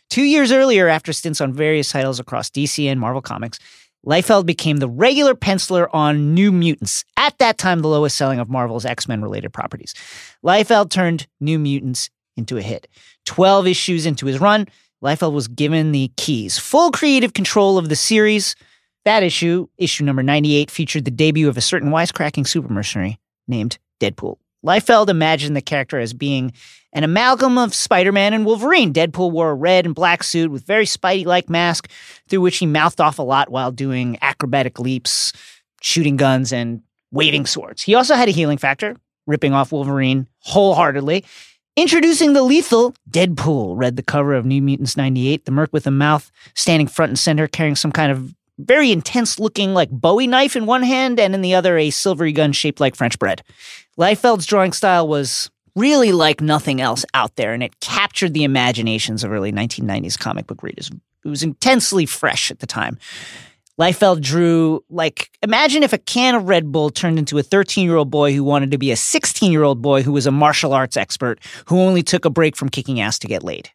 [0.09, 3.59] Two years earlier, after stints on various titles across DC and Marvel Comics,
[4.05, 8.49] Liefeld became the regular penciler on New Mutants, at that time the lowest selling of
[8.49, 9.95] Marvel's X Men related properties.
[10.43, 12.87] Liefeld turned New Mutants into a hit.
[13.25, 14.67] 12 issues into his run,
[15.03, 18.55] Liefeld was given the keys, full creative control of the series.
[19.03, 23.77] That issue, issue number 98, featured the debut of a certain wisecracking super mercenary named
[23.99, 24.37] Deadpool.
[24.65, 26.51] Liefeld imagined the character as being
[26.91, 28.93] an amalgam of Spider Man and Wolverine.
[28.93, 31.89] Deadpool wore a red and black suit with very Spidey like mask
[32.27, 35.33] through which he mouthed off a lot while doing acrobatic leaps,
[35.81, 37.83] shooting guns, and waving swords.
[37.83, 38.95] He also had a healing factor,
[39.27, 41.25] ripping off Wolverine wholeheartedly.
[41.77, 45.91] Introducing the lethal Deadpool, read the cover of New Mutants 98, the merc with a
[45.91, 50.55] mouth standing front and center carrying some kind of very intense looking like Bowie knife
[50.55, 53.43] in one hand and in the other a silvery gun shaped like French bread.
[53.97, 59.25] Liefeld's drawing style was really like nothing else out there and it captured the imaginations
[59.25, 60.89] of early 1990s comic book readers.
[61.25, 62.97] It was intensely fresh at the time.
[63.79, 67.97] Liefeld drew like imagine if a can of Red Bull turned into a 13 year
[67.97, 70.73] old boy who wanted to be a 16 year old boy who was a martial
[70.73, 73.69] arts expert who only took a break from kicking ass to get laid.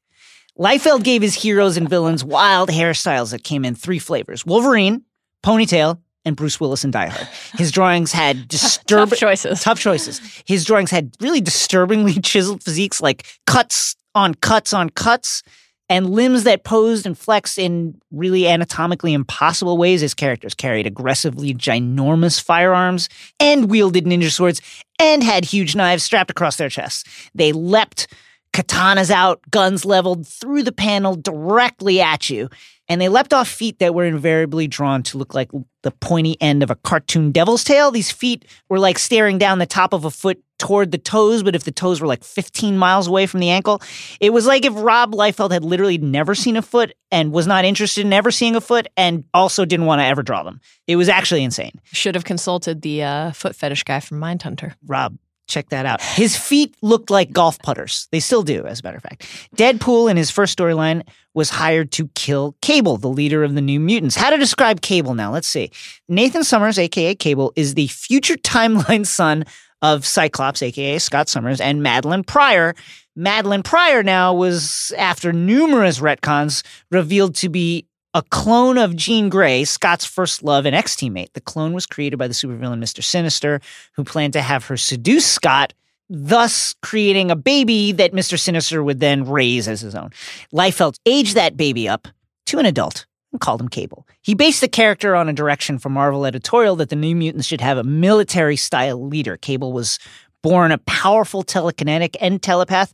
[0.59, 5.03] Liefeld gave his heroes and villains wild hairstyles that came in three flavors Wolverine,
[5.44, 7.28] ponytail, and Bruce Willis in Die Hard.
[7.57, 9.61] His drawings had disturbing choices.
[9.61, 10.20] Tough choices.
[10.46, 15.42] His drawings had really disturbingly chiseled physiques, like cuts on cuts on cuts,
[15.91, 20.03] and limbs that posed and flexed in really anatomically impossible ways.
[20.03, 23.09] as characters carried aggressively ginormous firearms
[23.41, 24.62] and wielded ninja swords
[25.01, 27.05] and had huge knives strapped across their chests.
[27.34, 28.07] They leapt
[28.53, 32.49] katanas out, guns leveled through the panel directly at you.
[32.88, 35.51] And they leapt off feet that were invariably drawn to look like
[35.82, 37.91] the pointy end of a cartoon devil's tail.
[37.91, 41.56] These feet were like staring down the top of a foot toward the toes, but
[41.56, 43.82] if the toes were like 15 miles away from the ankle,
[44.20, 47.64] it was like if Rob Liefeld had literally never seen a foot and was not
[47.64, 50.61] interested in ever seeing a foot and also didn't want to ever draw them.
[50.86, 51.80] It was actually insane.
[51.84, 54.74] Should have consulted the uh, foot fetish guy from Mindhunter.
[54.86, 55.16] Rob,
[55.48, 56.02] check that out.
[56.02, 58.06] His feet looked like golf putters.
[58.12, 59.26] They still do, as a matter of fact.
[59.56, 63.80] Deadpool in his first storyline was hired to kill Cable, the leader of the New
[63.80, 64.16] Mutants.
[64.16, 65.32] How to describe Cable now?
[65.32, 65.70] Let's see.
[66.08, 69.44] Nathan Summers, aka Cable, is the future timeline son
[69.82, 72.74] of Cyclops, aka Scott Summers, and Madelyne Pryor.
[73.16, 79.64] Madelyne Pryor now was, after numerous retcons, revealed to be a clone of Jean Grey,
[79.64, 81.32] Scott's first love and ex teammate.
[81.34, 83.02] The clone was created by the supervillain Mr.
[83.02, 83.60] Sinister,
[83.94, 85.72] who planned to have her seduce Scott,
[86.08, 88.38] thus creating a baby that Mr.
[88.38, 90.10] Sinister would then raise as his own.
[90.52, 92.08] Liefeld aged that baby up
[92.46, 93.06] to an adult
[93.38, 94.06] called him Cable.
[94.22, 97.60] He based the character on a direction from Marvel editorial that the New Mutants should
[97.60, 99.36] have a military style leader.
[99.36, 99.98] Cable was
[100.42, 102.92] born a powerful telekinetic and telepath,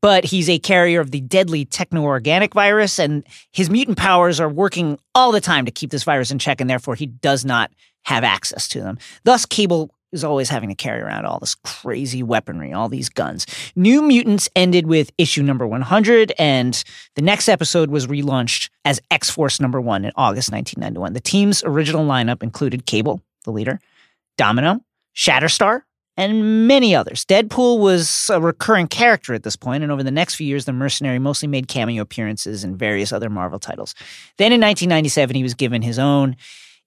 [0.00, 4.98] but he's a carrier of the deadly techno-organic virus, and his mutant powers are working
[5.14, 7.70] all the time to keep this virus in check, and therefore he does not
[8.04, 8.98] have access to them.
[9.24, 13.46] Thus, Cable is always having to carry around all this crazy weaponry, all these guns.
[13.76, 16.82] New Mutants ended with issue number 100, and
[17.14, 21.12] the next episode was relaunched as X Force number one in August 1991.
[21.12, 23.78] The team's original lineup included Cable, the leader,
[24.36, 24.80] Domino,
[25.14, 25.82] Shatterstar,
[26.16, 27.24] and many others.
[27.24, 30.72] Deadpool was a recurring character at this point, and over the next few years, the
[30.72, 33.94] mercenary mostly made cameo appearances in various other Marvel titles.
[34.38, 36.36] Then in 1997, he was given his own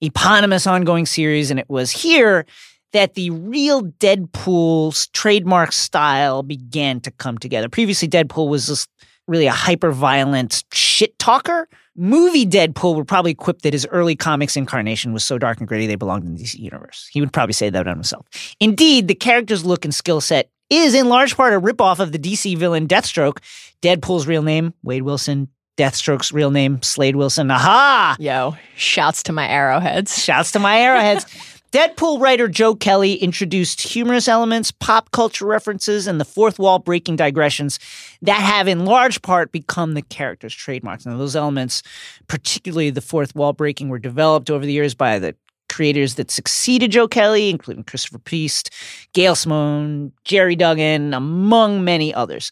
[0.01, 2.45] eponymous ongoing series, and it was here
[2.93, 7.69] that the real Deadpool's trademark style began to come together.
[7.69, 8.89] Previously, Deadpool was just
[9.27, 11.67] really a hyper violent shit talker.
[11.95, 15.85] Movie Deadpool would probably quip that his early comics incarnation was so dark and gritty
[15.85, 17.07] they belonged in the DC universe.
[17.11, 18.25] He would probably say that on himself.
[18.59, 22.19] Indeed, the character's look and skill set is in large part a ripoff of the
[22.19, 23.39] DC villain Deathstroke.
[23.81, 25.49] Deadpool's real name, Wade Wilson.
[25.77, 27.49] Deathstroke's real name, Slade Wilson.
[27.49, 28.17] Aha!
[28.19, 30.21] Yo, shouts to my arrowheads.
[30.21, 31.25] Shouts to my arrowheads.
[31.72, 37.15] Deadpool writer Joe Kelly introduced humorous elements, pop culture references, and the fourth wall breaking
[37.15, 37.78] digressions
[38.24, 41.05] that have in large part become the character's trademarks.
[41.05, 41.84] And those elements,
[42.28, 45.36] particularly the fourth wall breaking, were developed over the years by the
[45.70, 48.72] creators that succeeded Joe Kelly, including Christopher Priest,
[49.13, 52.49] Gail Simone, Gerry Duggan, among many others.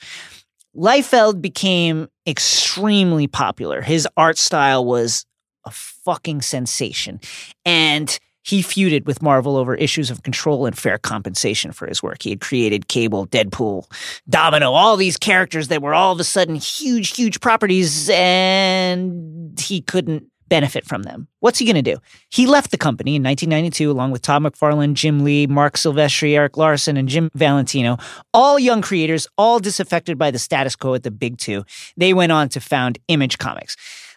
[0.75, 3.81] Liefeld became extremely popular.
[3.81, 5.25] His art style was
[5.65, 7.19] a fucking sensation.
[7.65, 12.21] And he feuded with Marvel over issues of control and fair compensation for his work.
[12.23, 13.91] He had created Cable, Deadpool,
[14.29, 19.81] Domino, all these characters that were all of a sudden huge, huge properties, and he
[19.81, 21.27] couldn't benefit from them.
[21.41, 21.97] What's he going to do?
[22.29, 26.55] He left the company in 1992 along with Todd McFarlane, Jim Lee, Marc Silvestri, Erik
[26.55, 27.97] Larsen, and Jim Valentino,
[28.33, 31.65] all young creators, all disaffected by the status quo at the big two.
[31.97, 33.75] They went on to found Image Comics.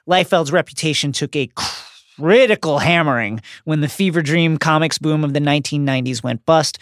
[0.09, 1.49] Liefeld's reputation took a
[2.21, 6.79] critical hammering when the fever dream comics boom of the 1990s went bust.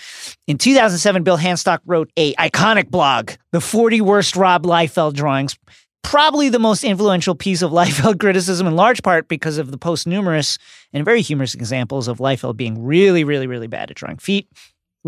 [0.49, 5.57] In 2007, Bill Handstock wrote a iconic blog, The 40 Worst Rob Liefeld Drawings,
[6.03, 10.07] probably the most influential piece of Liefeld criticism in large part because of the post
[10.07, 10.59] numerous
[10.93, 14.49] and very humorous examples of Liefeld being really, really, really bad at drawing feet.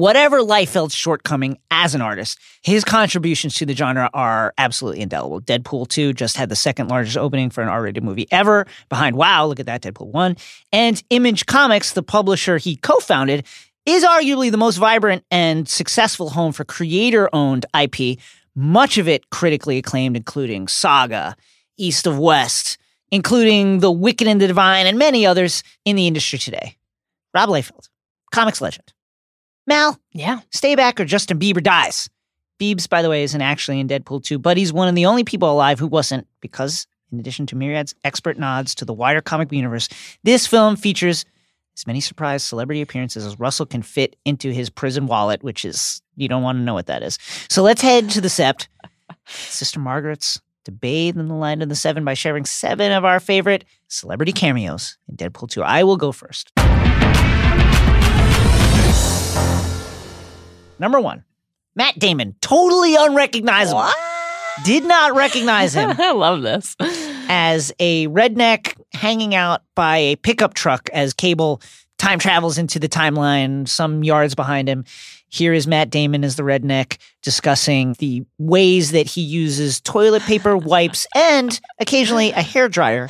[0.01, 5.43] Whatever Liefeld's shortcoming as an artist, his contributions to the genre are absolutely indelible.
[5.43, 9.15] Deadpool 2 just had the second largest opening for an R rated movie ever, behind
[9.15, 10.39] Wow, look at that, Deadpool 1.
[10.73, 13.45] And Image Comics, the publisher he co founded,
[13.85, 18.19] is arguably the most vibrant and successful home for creator owned IP,
[18.55, 21.37] much of it critically acclaimed, including Saga,
[21.77, 22.79] East of West,
[23.11, 26.79] including The Wicked and the Divine, and many others in the industry today.
[27.35, 27.91] Rob Liefeld,
[28.33, 28.95] comics legend.
[29.71, 30.41] Mal, Yeah.
[30.51, 32.11] stay back or Justin Bieber dies.
[32.59, 35.23] Biebs, by the way, isn't actually in Deadpool 2, but he's one of the only
[35.25, 39.51] people alive who wasn't, because in addition to Myriad's expert nods to the wider comic
[39.53, 39.89] universe,
[40.25, 41.25] this film features
[41.77, 46.03] as many surprise celebrity appearances as Russell can fit into his prison wallet, which is,
[46.17, 47.17] you don't want to know what that is.
[47.49, 48.67] So let's head to the Sept,
[49.27, 53.21] Sister Margaret's, to bathe in the light of the seven by sharing seven of our
[53.21, 55.63] favorite celebrity cameos in Deadpool 2.
[55.63, 56.51] I will go first.
[60.81, 61.25] Number one,
[61.77, 63.85] Matt Damon, totally unrecognizable.
[64.65, 66.75] Did not recognize him I love this.
[67.29, 71.61] as a redneck hanging out by a pickup truck as Cable
[71.99, 74.85] time travels into the timeline some yards behind him.
[75.29, 80.57] Here is Matt Damon as the redneck discussing the ways that he uses toilet paper,
[80.57, 83.09] wipes, and occasionally a hair dryer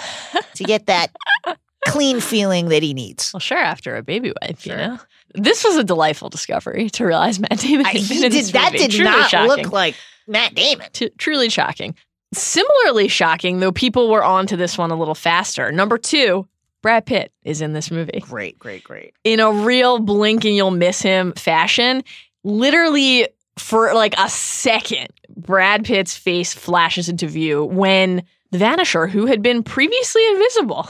[0.54, 1.12] to get that
[1.86, 3.32] clean feeling that he needs.
[3.32, 4.98] Well, sure, after a baby wipe, you know.
[5.34, 8.78] This was a delightful discovery to realize Matt Damon I- he did, that movie.
[8.78, 9.48] did Truly not shocking.
[9.64, 9.94] look like
[10.26, 10.88] Matt Damon.
[10.92, 11.94] T- truly shocking.
[12.32, 15.72] Similarly shocking, though people were on to this one a little faster.
[15.72, 16.46] Number two,
[16.82, 18.20] Brad Pitt is in this movie.
[18.20, 19.14] Great, great, great.
[19.24, 22.02] In a real blink and you'll miss him fashion.
[22.44, 23.28] Literally,
[23.58, 29.42] for like a second, Brad Pitt's face flashes into view when the Vanisher, who had
[29.42, 30.88] been previously invisible,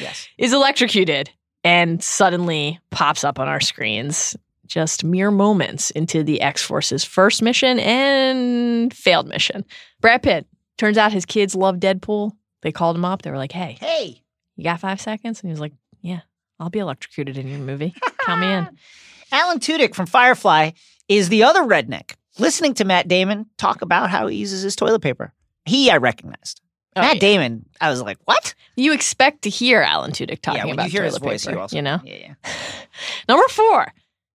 [0.00, 0.28] Yes.
[0.38, 1.30] is electrocuted
[1.64, 4.36] and suddenly pops up on our screens
[4.66, 9.64] just mere moments into the X Force's first mission and failed mission.
[10.00, 10.46] Brad Pitt,
[10.76, 12.32] turns out his kids love Deadpool.
[12.62, 13.22] They called him up.
[13.22, 14.22] They were like, hey, Hey.
[14.56, 15.40] you got five seconds?
[15.40, 16.20] And he was like, yeah,
[16.60, 17.94] I'll be electrocuted in your movie.
[18.20, 18.68] Count me in.
[19.32, 20.70] Alan Tudyk from Firefly
[21.08, 25.00] is the other redneck, listening to Matt Damon talk about how he uses his toilet
[25.00, 25.32] paper.
[25.64, 26.60] He, I recognized.
[26.98, 27.20] Oh, Matt yeah.
[27.20, 28.54] Damon, I was like, what?
[28.76, 31.56] You expect to hear Alan Tudyk talking yeah, when about you hear his voice, paper,
[31.56, 32.00] you also, you know?
[32.04, 32.52] Yeah, yeah.
[33.28, 33.86] Number four,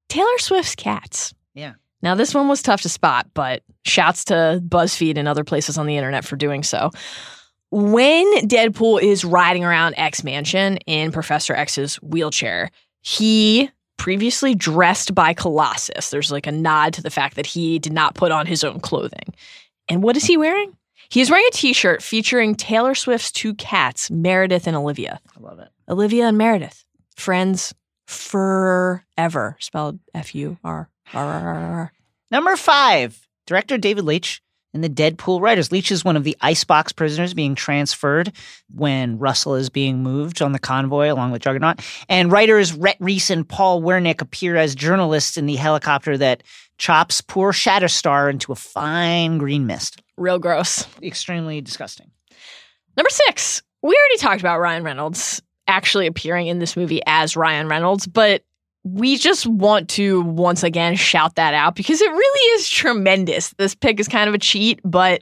[0.09, 1.33] Taylor Swift's cats.
[1.53, 1.73] Yeah.
[2.01, 5.85] Now, this one was tough to spot, but shouts to BuzzFeed and other places on
[5.85, 6.91] the internet for doing so.
[7.71, 12.69] When Deadpool is riding around X Mansion in Professor X's wheelchair,
[13.01, 16.09] he previously dressed by Colossus.
[16.09, 18.79] There's like a nod to the fact that he did not put on his own
[18.79, 19.33] clothing.
[19.87, 20.75] And what is he wearing?
[21.13, 25.19] He's wearing a t shirt featuring Taylor Swift's two cats, Meredith and Olivia.
[25.37, 25.67] I love it.
[25.87, 26.85] Olivia and Meredith,
[27.15, 27.71] friends
[28.07, 31.93] forever, spelled F U R R R R R.
[32.31, 34.41] Number five, director David Leitch
[34.73, 35.71] and the Deadpool writers.
[35.71, 38.31] Leitch is one of the icebox prisoners being transferred
[38.73, 41.79] when Russell is being moved on the convoy along with Juggernaut.
[42.09, 46.41] And writers Rhett Reese and Paul Wernick appear as journalists in the helicopter that
[46.79, 50.02] chops poor Shatterstar into a fine green mist.
[50.17, 50.87] Real gross.
[51.01, 52.11] Extremely disgusting.
[52.95, 57.67] Number six, we already talked about Ryan Reynolds actually appearing in this movie as Ryan
[57.67, 58.43] Reynolds, but
[58.83, 63.49] we just want to once again shout that out because it really is tremendous.
[63.57, 65.21] This pick is kind of a cheat, but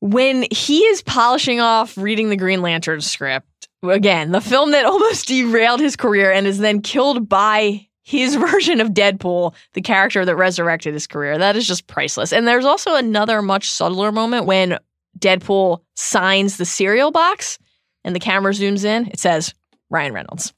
[0.00, 5.26] when he is polishing off reading the Green Lantern script, again, the film that almost
[5.26, 10.36] derailed his career and is then killed by his version of Deadpool, the character that
[10.36, 12.32] resurrected his career, that is just priceless.
[12.32, 14.78] And there's also another much subtler moment when
[15.18, 17.58] Deadpool signs the cereal box
[18.04, 19.06] and the camera zooms in.
[19.06, 19.54] It says
[19.90, 20.52] Ryan Reynolds.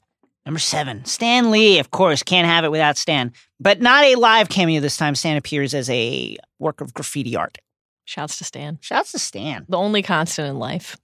[0.45, 4.47] Number seven, Stan Lee, of course, can't have it without Stan, but not a live
[4.47, 5.15] cameo this time.
[5.15, 7.57] Stan appears as a work of graffiti art.
[8.05, 8.77] Shouts to Stan.
[8.81, 9.65] Shouts to Stan.
[9.67, 10.97] The only constant in life.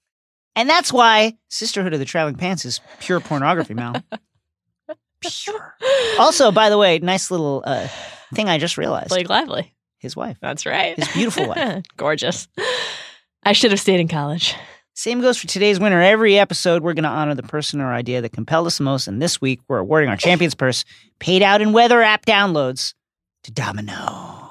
[0.56, 3.96] And that's why Sisterhood of the Traveling Pants is pure pornography, Mal.
[5.22, 5.76] pure.
[6.20, 7.88] Also, by the way, nice little uh,
[8.34, 9.10] thing I just realized.
[9.10, 9.74] Blake Lively.
[10.00, 10.38] His wife.
[10.42, 10.98] That's right.
[10.98, 11.84] His beautiful wife.
[11.98, 12.48] Gorgeous.
[13.44, 14.56] I should have stayed in college.
[14.94, 16.02] Same goes for today's winner.
[16.02, 19.08] Every episode, we're going to honor the person or idea that compelled us the most.
[19.08, 20.86] And this week, we're awarding our champion's purse,
[21.20, 22.94] paid out in weather app downloads,
[23.44, 24.48] to Domino.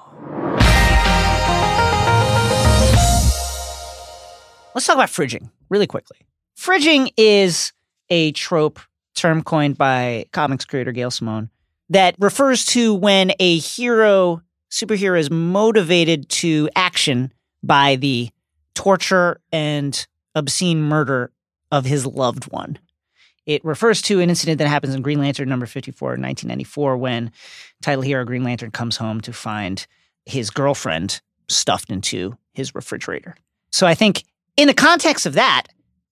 [4.75, 6.16] Let's talk about fridging really quickly.
[6.57, 7.73] Fridging is
[8.09, 8.81] a trope
[9.21, 11.51] term coined by comics creator Gail Simone
[11.91, 14.41] that refers to when a hero,
[14.71, 18.31] superhero, is motivated to action by the
[18.75, 21.33] torture and obscene murder
[21.71, 22.79] of his loved one.
[23.47, 27.33] It refers to an incident that happens in Green Lantern number 54 in 1994 when
[27.83, 29.87] title hero Green Lantern comes home to find
[30.25, 33.37] his girlfriend stuffed into his refrigerator.
[33.73, 34.25] So I think
[34.57, 35.66] in the context of that,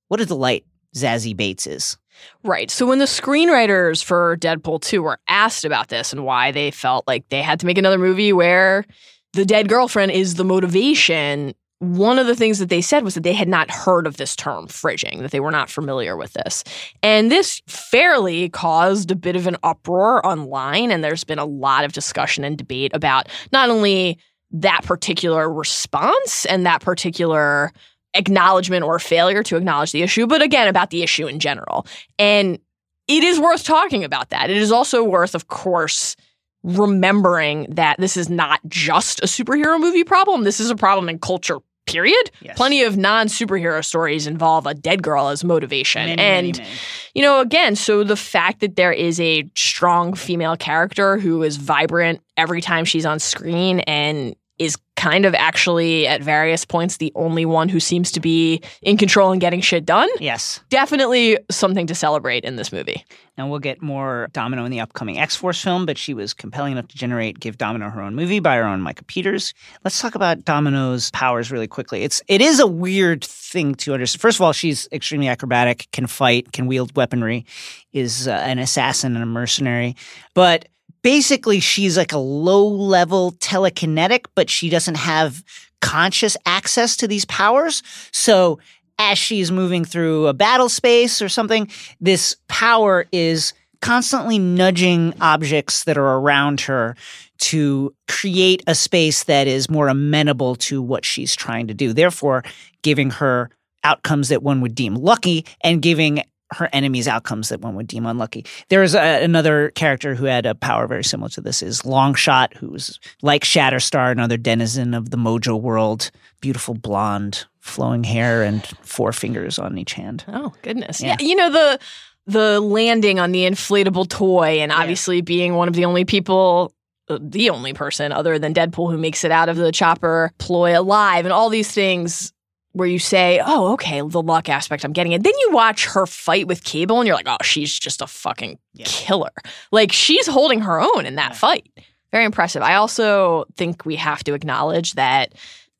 [0.09, 0.65] what a delight
[0.97, 1.97] Zazie Beetz is.
[2.45, 2.71] Right.
[2.71, 7.07] So when the screenwriters for Deadpool 2 were asked about this and why they felt
[7.07, 8.85] like they had to make another movie where
[9.33, 13.23] the dead girlfriend is the motivation, one of the things that they said was that
[13.23, 16.65] they had not heard of this term, fridging, that they were not familiar with this.
[17.03, 20.91] And this fairly caused a bit of an uproar online.
[20.91, 24.19] And there's been a lot of discussion and debate about not only
[24.51, 27.73] that particular response and that particular
[28.19, 31.87] acknowledgement or failure to acknowledge the issue, but again, about the issue in general.
[32.19, 32.59] And
[33.07, 34.51] it is worth talking about that.
[34.51, 36.17] It is also worth, of course,
[36.63, 40.45] remembering that this is not just a superhero movie problem.
[40.45, 42.31] This is a problem in culture, period.
[42.43, 42.57] Yes.
[42.57, 46.03] Plenty of non superhero stories involve a dead girl as motivation.
[46.03, 46.71] Many, and, many, many.
[47.15, 51.57] you know, again, so the fact that there is a strong female character who is
[51.57, 57.13] vibrant every time she's on screen and is kind of actually at various points the
[57.15, 60.09] only one who seems to be in control and getting shit done.
[60.19, 60.61] Yes.
[60.71, 63.05] Definitely something to celebrate in this movie.
[63.39, 66.73] Now we'll get more Domino in the upcoming X Force film, but she was compelling
[66.73, 69.55] enough to generate give Domino her own movie by her own Micah Peters.
[69.85, 72.03] Let's talk about Domino's powers really quickly.
[72.03, 74.21] It's it is a weird thing to understand.
[74.21, 77.47] First of all, she's extremely acrobatic, can fight, can wield weaponry,
[77.93, 79.95] is uh, an assassin and a mercenary,
[80.35, 80.67] but
[81.09, 85.43] basically she's like a low level telekinetic, but she doesn't have
[85.81, 87.83] conscious access to these powers.
[88.13, 88.59] So
[88.99, 95.85] as she's moving through a battle space or something, this power is constantly nudging objects
[95.85, 96.95] that are around her
[97.39, 101.95] to create a space that is more amenable to what she's trying to do.
[101.95, 102.43] Therefore,
[102.83, 103.49] giving her
[103.83, 106.23] outcomes that one would deem lucky and giving
[106.53, 108.45] her enemies outcomes that one would deem unlucky.
[108.69, 112.57] There is a, another character who had a power very similar to this is Longshot,
[112.57, 119.13] who's like Shatterstar, another denizen of the Mojo world, beautiful blonde, flowing hair and four
[119.13, 120.25] fingers on each hand.
[120.29, 121.01] Oh goodness.
[121.01, 121.17] Yeah.
[121.21, 121.27] Yeah.
[121.27, 121.79] You know the
[122.27, 126.73] the landing on the inflatable toy and obviously being one of the only people
[127.09, 130.79] uh, the only person other than Deadpool who makes it out of the chopper ploy
[130.79, 132.33] alive and all these things
[132.79, 136.07] where you say, "Oh, okay, the luck aspect, I'm getting it." Then you watch her
[136.07, 138.87] fight with Cable and you're like, "Oh, she's just a fucking Yeah.
[138.89, 139.31] killer."
[139.71, 141.37] Like she's holding her own in that Yeah.
[141.39, 141.71] fight.
[142.11, 142.63] Very impressive.
[142.63, 145.35] I also think we have to acknowledge that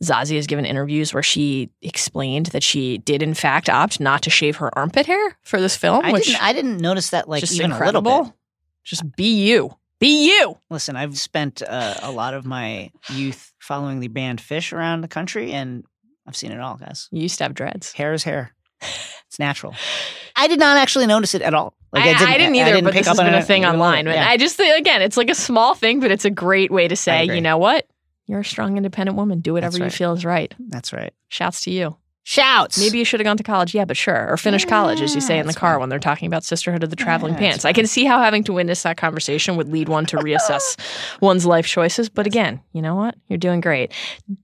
[0.05, 4.31] Zazie has given interviews where she explained that she did in fact opt not to
[4.31, 7.41] shave her armpit hair for this film, I which didn't, I didn't notice that like
[7.41, 8.11] just even incredible.
[8.11, 8.35] a little bit.
[8.85, 9.71] Just be you.
[9.99, 10.57] Be you.
[10.71, 15.09] Listen, I've spent uh, a lot of my youth following the band Phish around the
[15.09, 15.85] country, and
[16.29, 17.09] I've seen it all, guys.
[17.11, 17.93] You used to have dreads.
[17.93, 18.53] Hair is hair.
[19.27, 19.75] It's natural.
[20.37, 21.75] I did not actually notice it at all.
[21.91, 24.05] Like I, I didn't either, but pick this up has on been a thing online.
[24.05, 24.29] But Yeah.
[24.29, 27.25] I just again, it's like a small thing, but it's a great way to say,
[27.25, 27.87] you know what?
[28.27, 29.41] You're a strong, independent woman.
[29.41, 30.55] Do whatever That's you feel is right.
[30.59, 31.15] That's right.
[31.29, 31.97] Shouts to you.
[32.29, 32.79] Shouts.
[32.79, 33.75] Maybe you should have gone to college.
[33.75, 34.31] Yeah, but sure.
[34.31, 35.81] Or finished college, as you say in the car fine.
[35.81, 37.65] when they're talking about sisterhood of the traveling Yeah, pants.
[37.65, 40.79] I can see how having to witness that conversation would lead one to reassess
[41.23, 42.11] one's life choices.
[42.11, 43.15] But again, you know what?
[43.29, 43.95] You're doing great.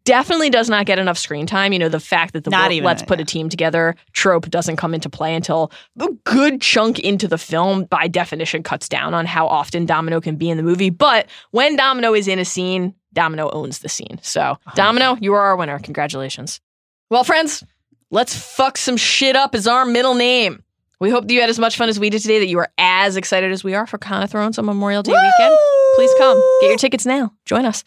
[0.06, 1.74] Definitely does not get enough screen time.
[1.74, 3.24] You know, the fact that the Not even let's put yeah.
[3.24, 5.70] a team together trope doesn't come into play until
[6.00, 10.36] a good chunk into the film, by definition, cuts down on how often Domino can
[10.36, 10.88] be in the movie.
[10.88, 14.20] But when Domino is in a scene, Domino owns the scene.
[14.22, 15.78] So, Domino, you are our winner.
[15.80, 16.62] Congratulations.
[17.10, 17.62] Well, friends,
[18.14, 20.62] let's fuck some shit up as our middle name.
[21.00, 22.70] We hope that you had as much fun as we did today, that you are
[22.78, 25.58] as excited as we are for Con of Thrones on Memorial Day weekend.
[25.96, 26.40] Please come.
[26.60, 27.32] Get your tickets now.
[27.44, 27.82] Join us.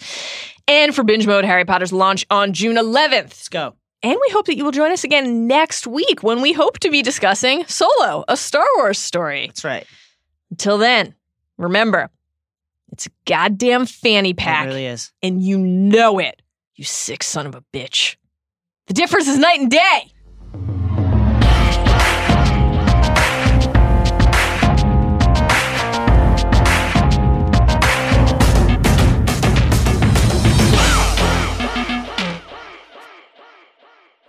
[0.67, 3.11] And for Binge Mode, Harry Potter's launch on June 11th.
[3.11, 3.75] Let's go.
[4.03, 6.91] And we hope that you will join us again next week when we hope to
[6.91, 9.47] be discussing Solo, a Star Wars story.
[9.47, 9.87] That's right.
[10.51, 11.15] Until then,
[11.57, 12.09] remember,
[12.91, 15.11] it's a goddamn fanny pack, It really is.
[15.23, 16.41] and you know it,
[16.75, 18.17] you sick son of a bitch.
[18.87, 20.11] The difference is night and day.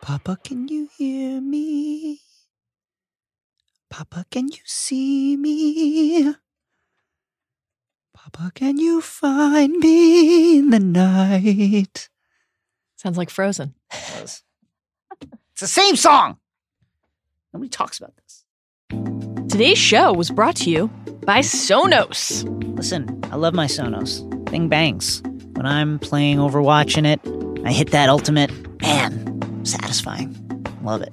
[0.09, 2.23] Papa, can you hear me?
[3.91, 6.35] Papa, can you see me?
[8.15, 12.09] Papa, can you find me in the night?
[12.97, 13.75] Sounds like Frozen.
[13.93, 14.43] It's
[15.61, 16.39] the same song.
[17.53, 18.47] Nobody talks about this.
[19.51, 20.87] Today's show was brought to you
[21.27, 22.47] by Sonos.
[22.79, 24.25] Listen, I love my Sonos.
[24.49, 25.21] Thing bangs.
[25.53, 27.21] When I'm playing Overwatch in it,
[27.67, 28.51] I hit that ultimate.
[28.81, 30.35] Man, satisfying.
[30.83, 31.13] Love it.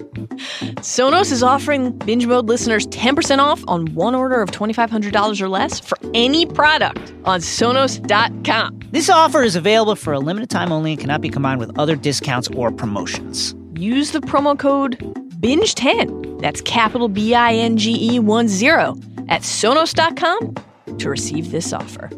[0.76, 5.80] Sonos is offering Binge Mode listeners 10% off on one order of $2,500 or less
[5.80, 8.80] for any product on Sonos.com.
[8.90, 11.96] This offer is available for a limited time only and cannot be combined with other
[11.96, 13.54] discounts or promotions.
[13.74, 14.98] Use the promo code
[15.40, 18.96] BINGE10, that's capital B I N G E 1 0,
[19.28, 20.54] at Sonos.com
[20.98, 22.08] to receive this offer.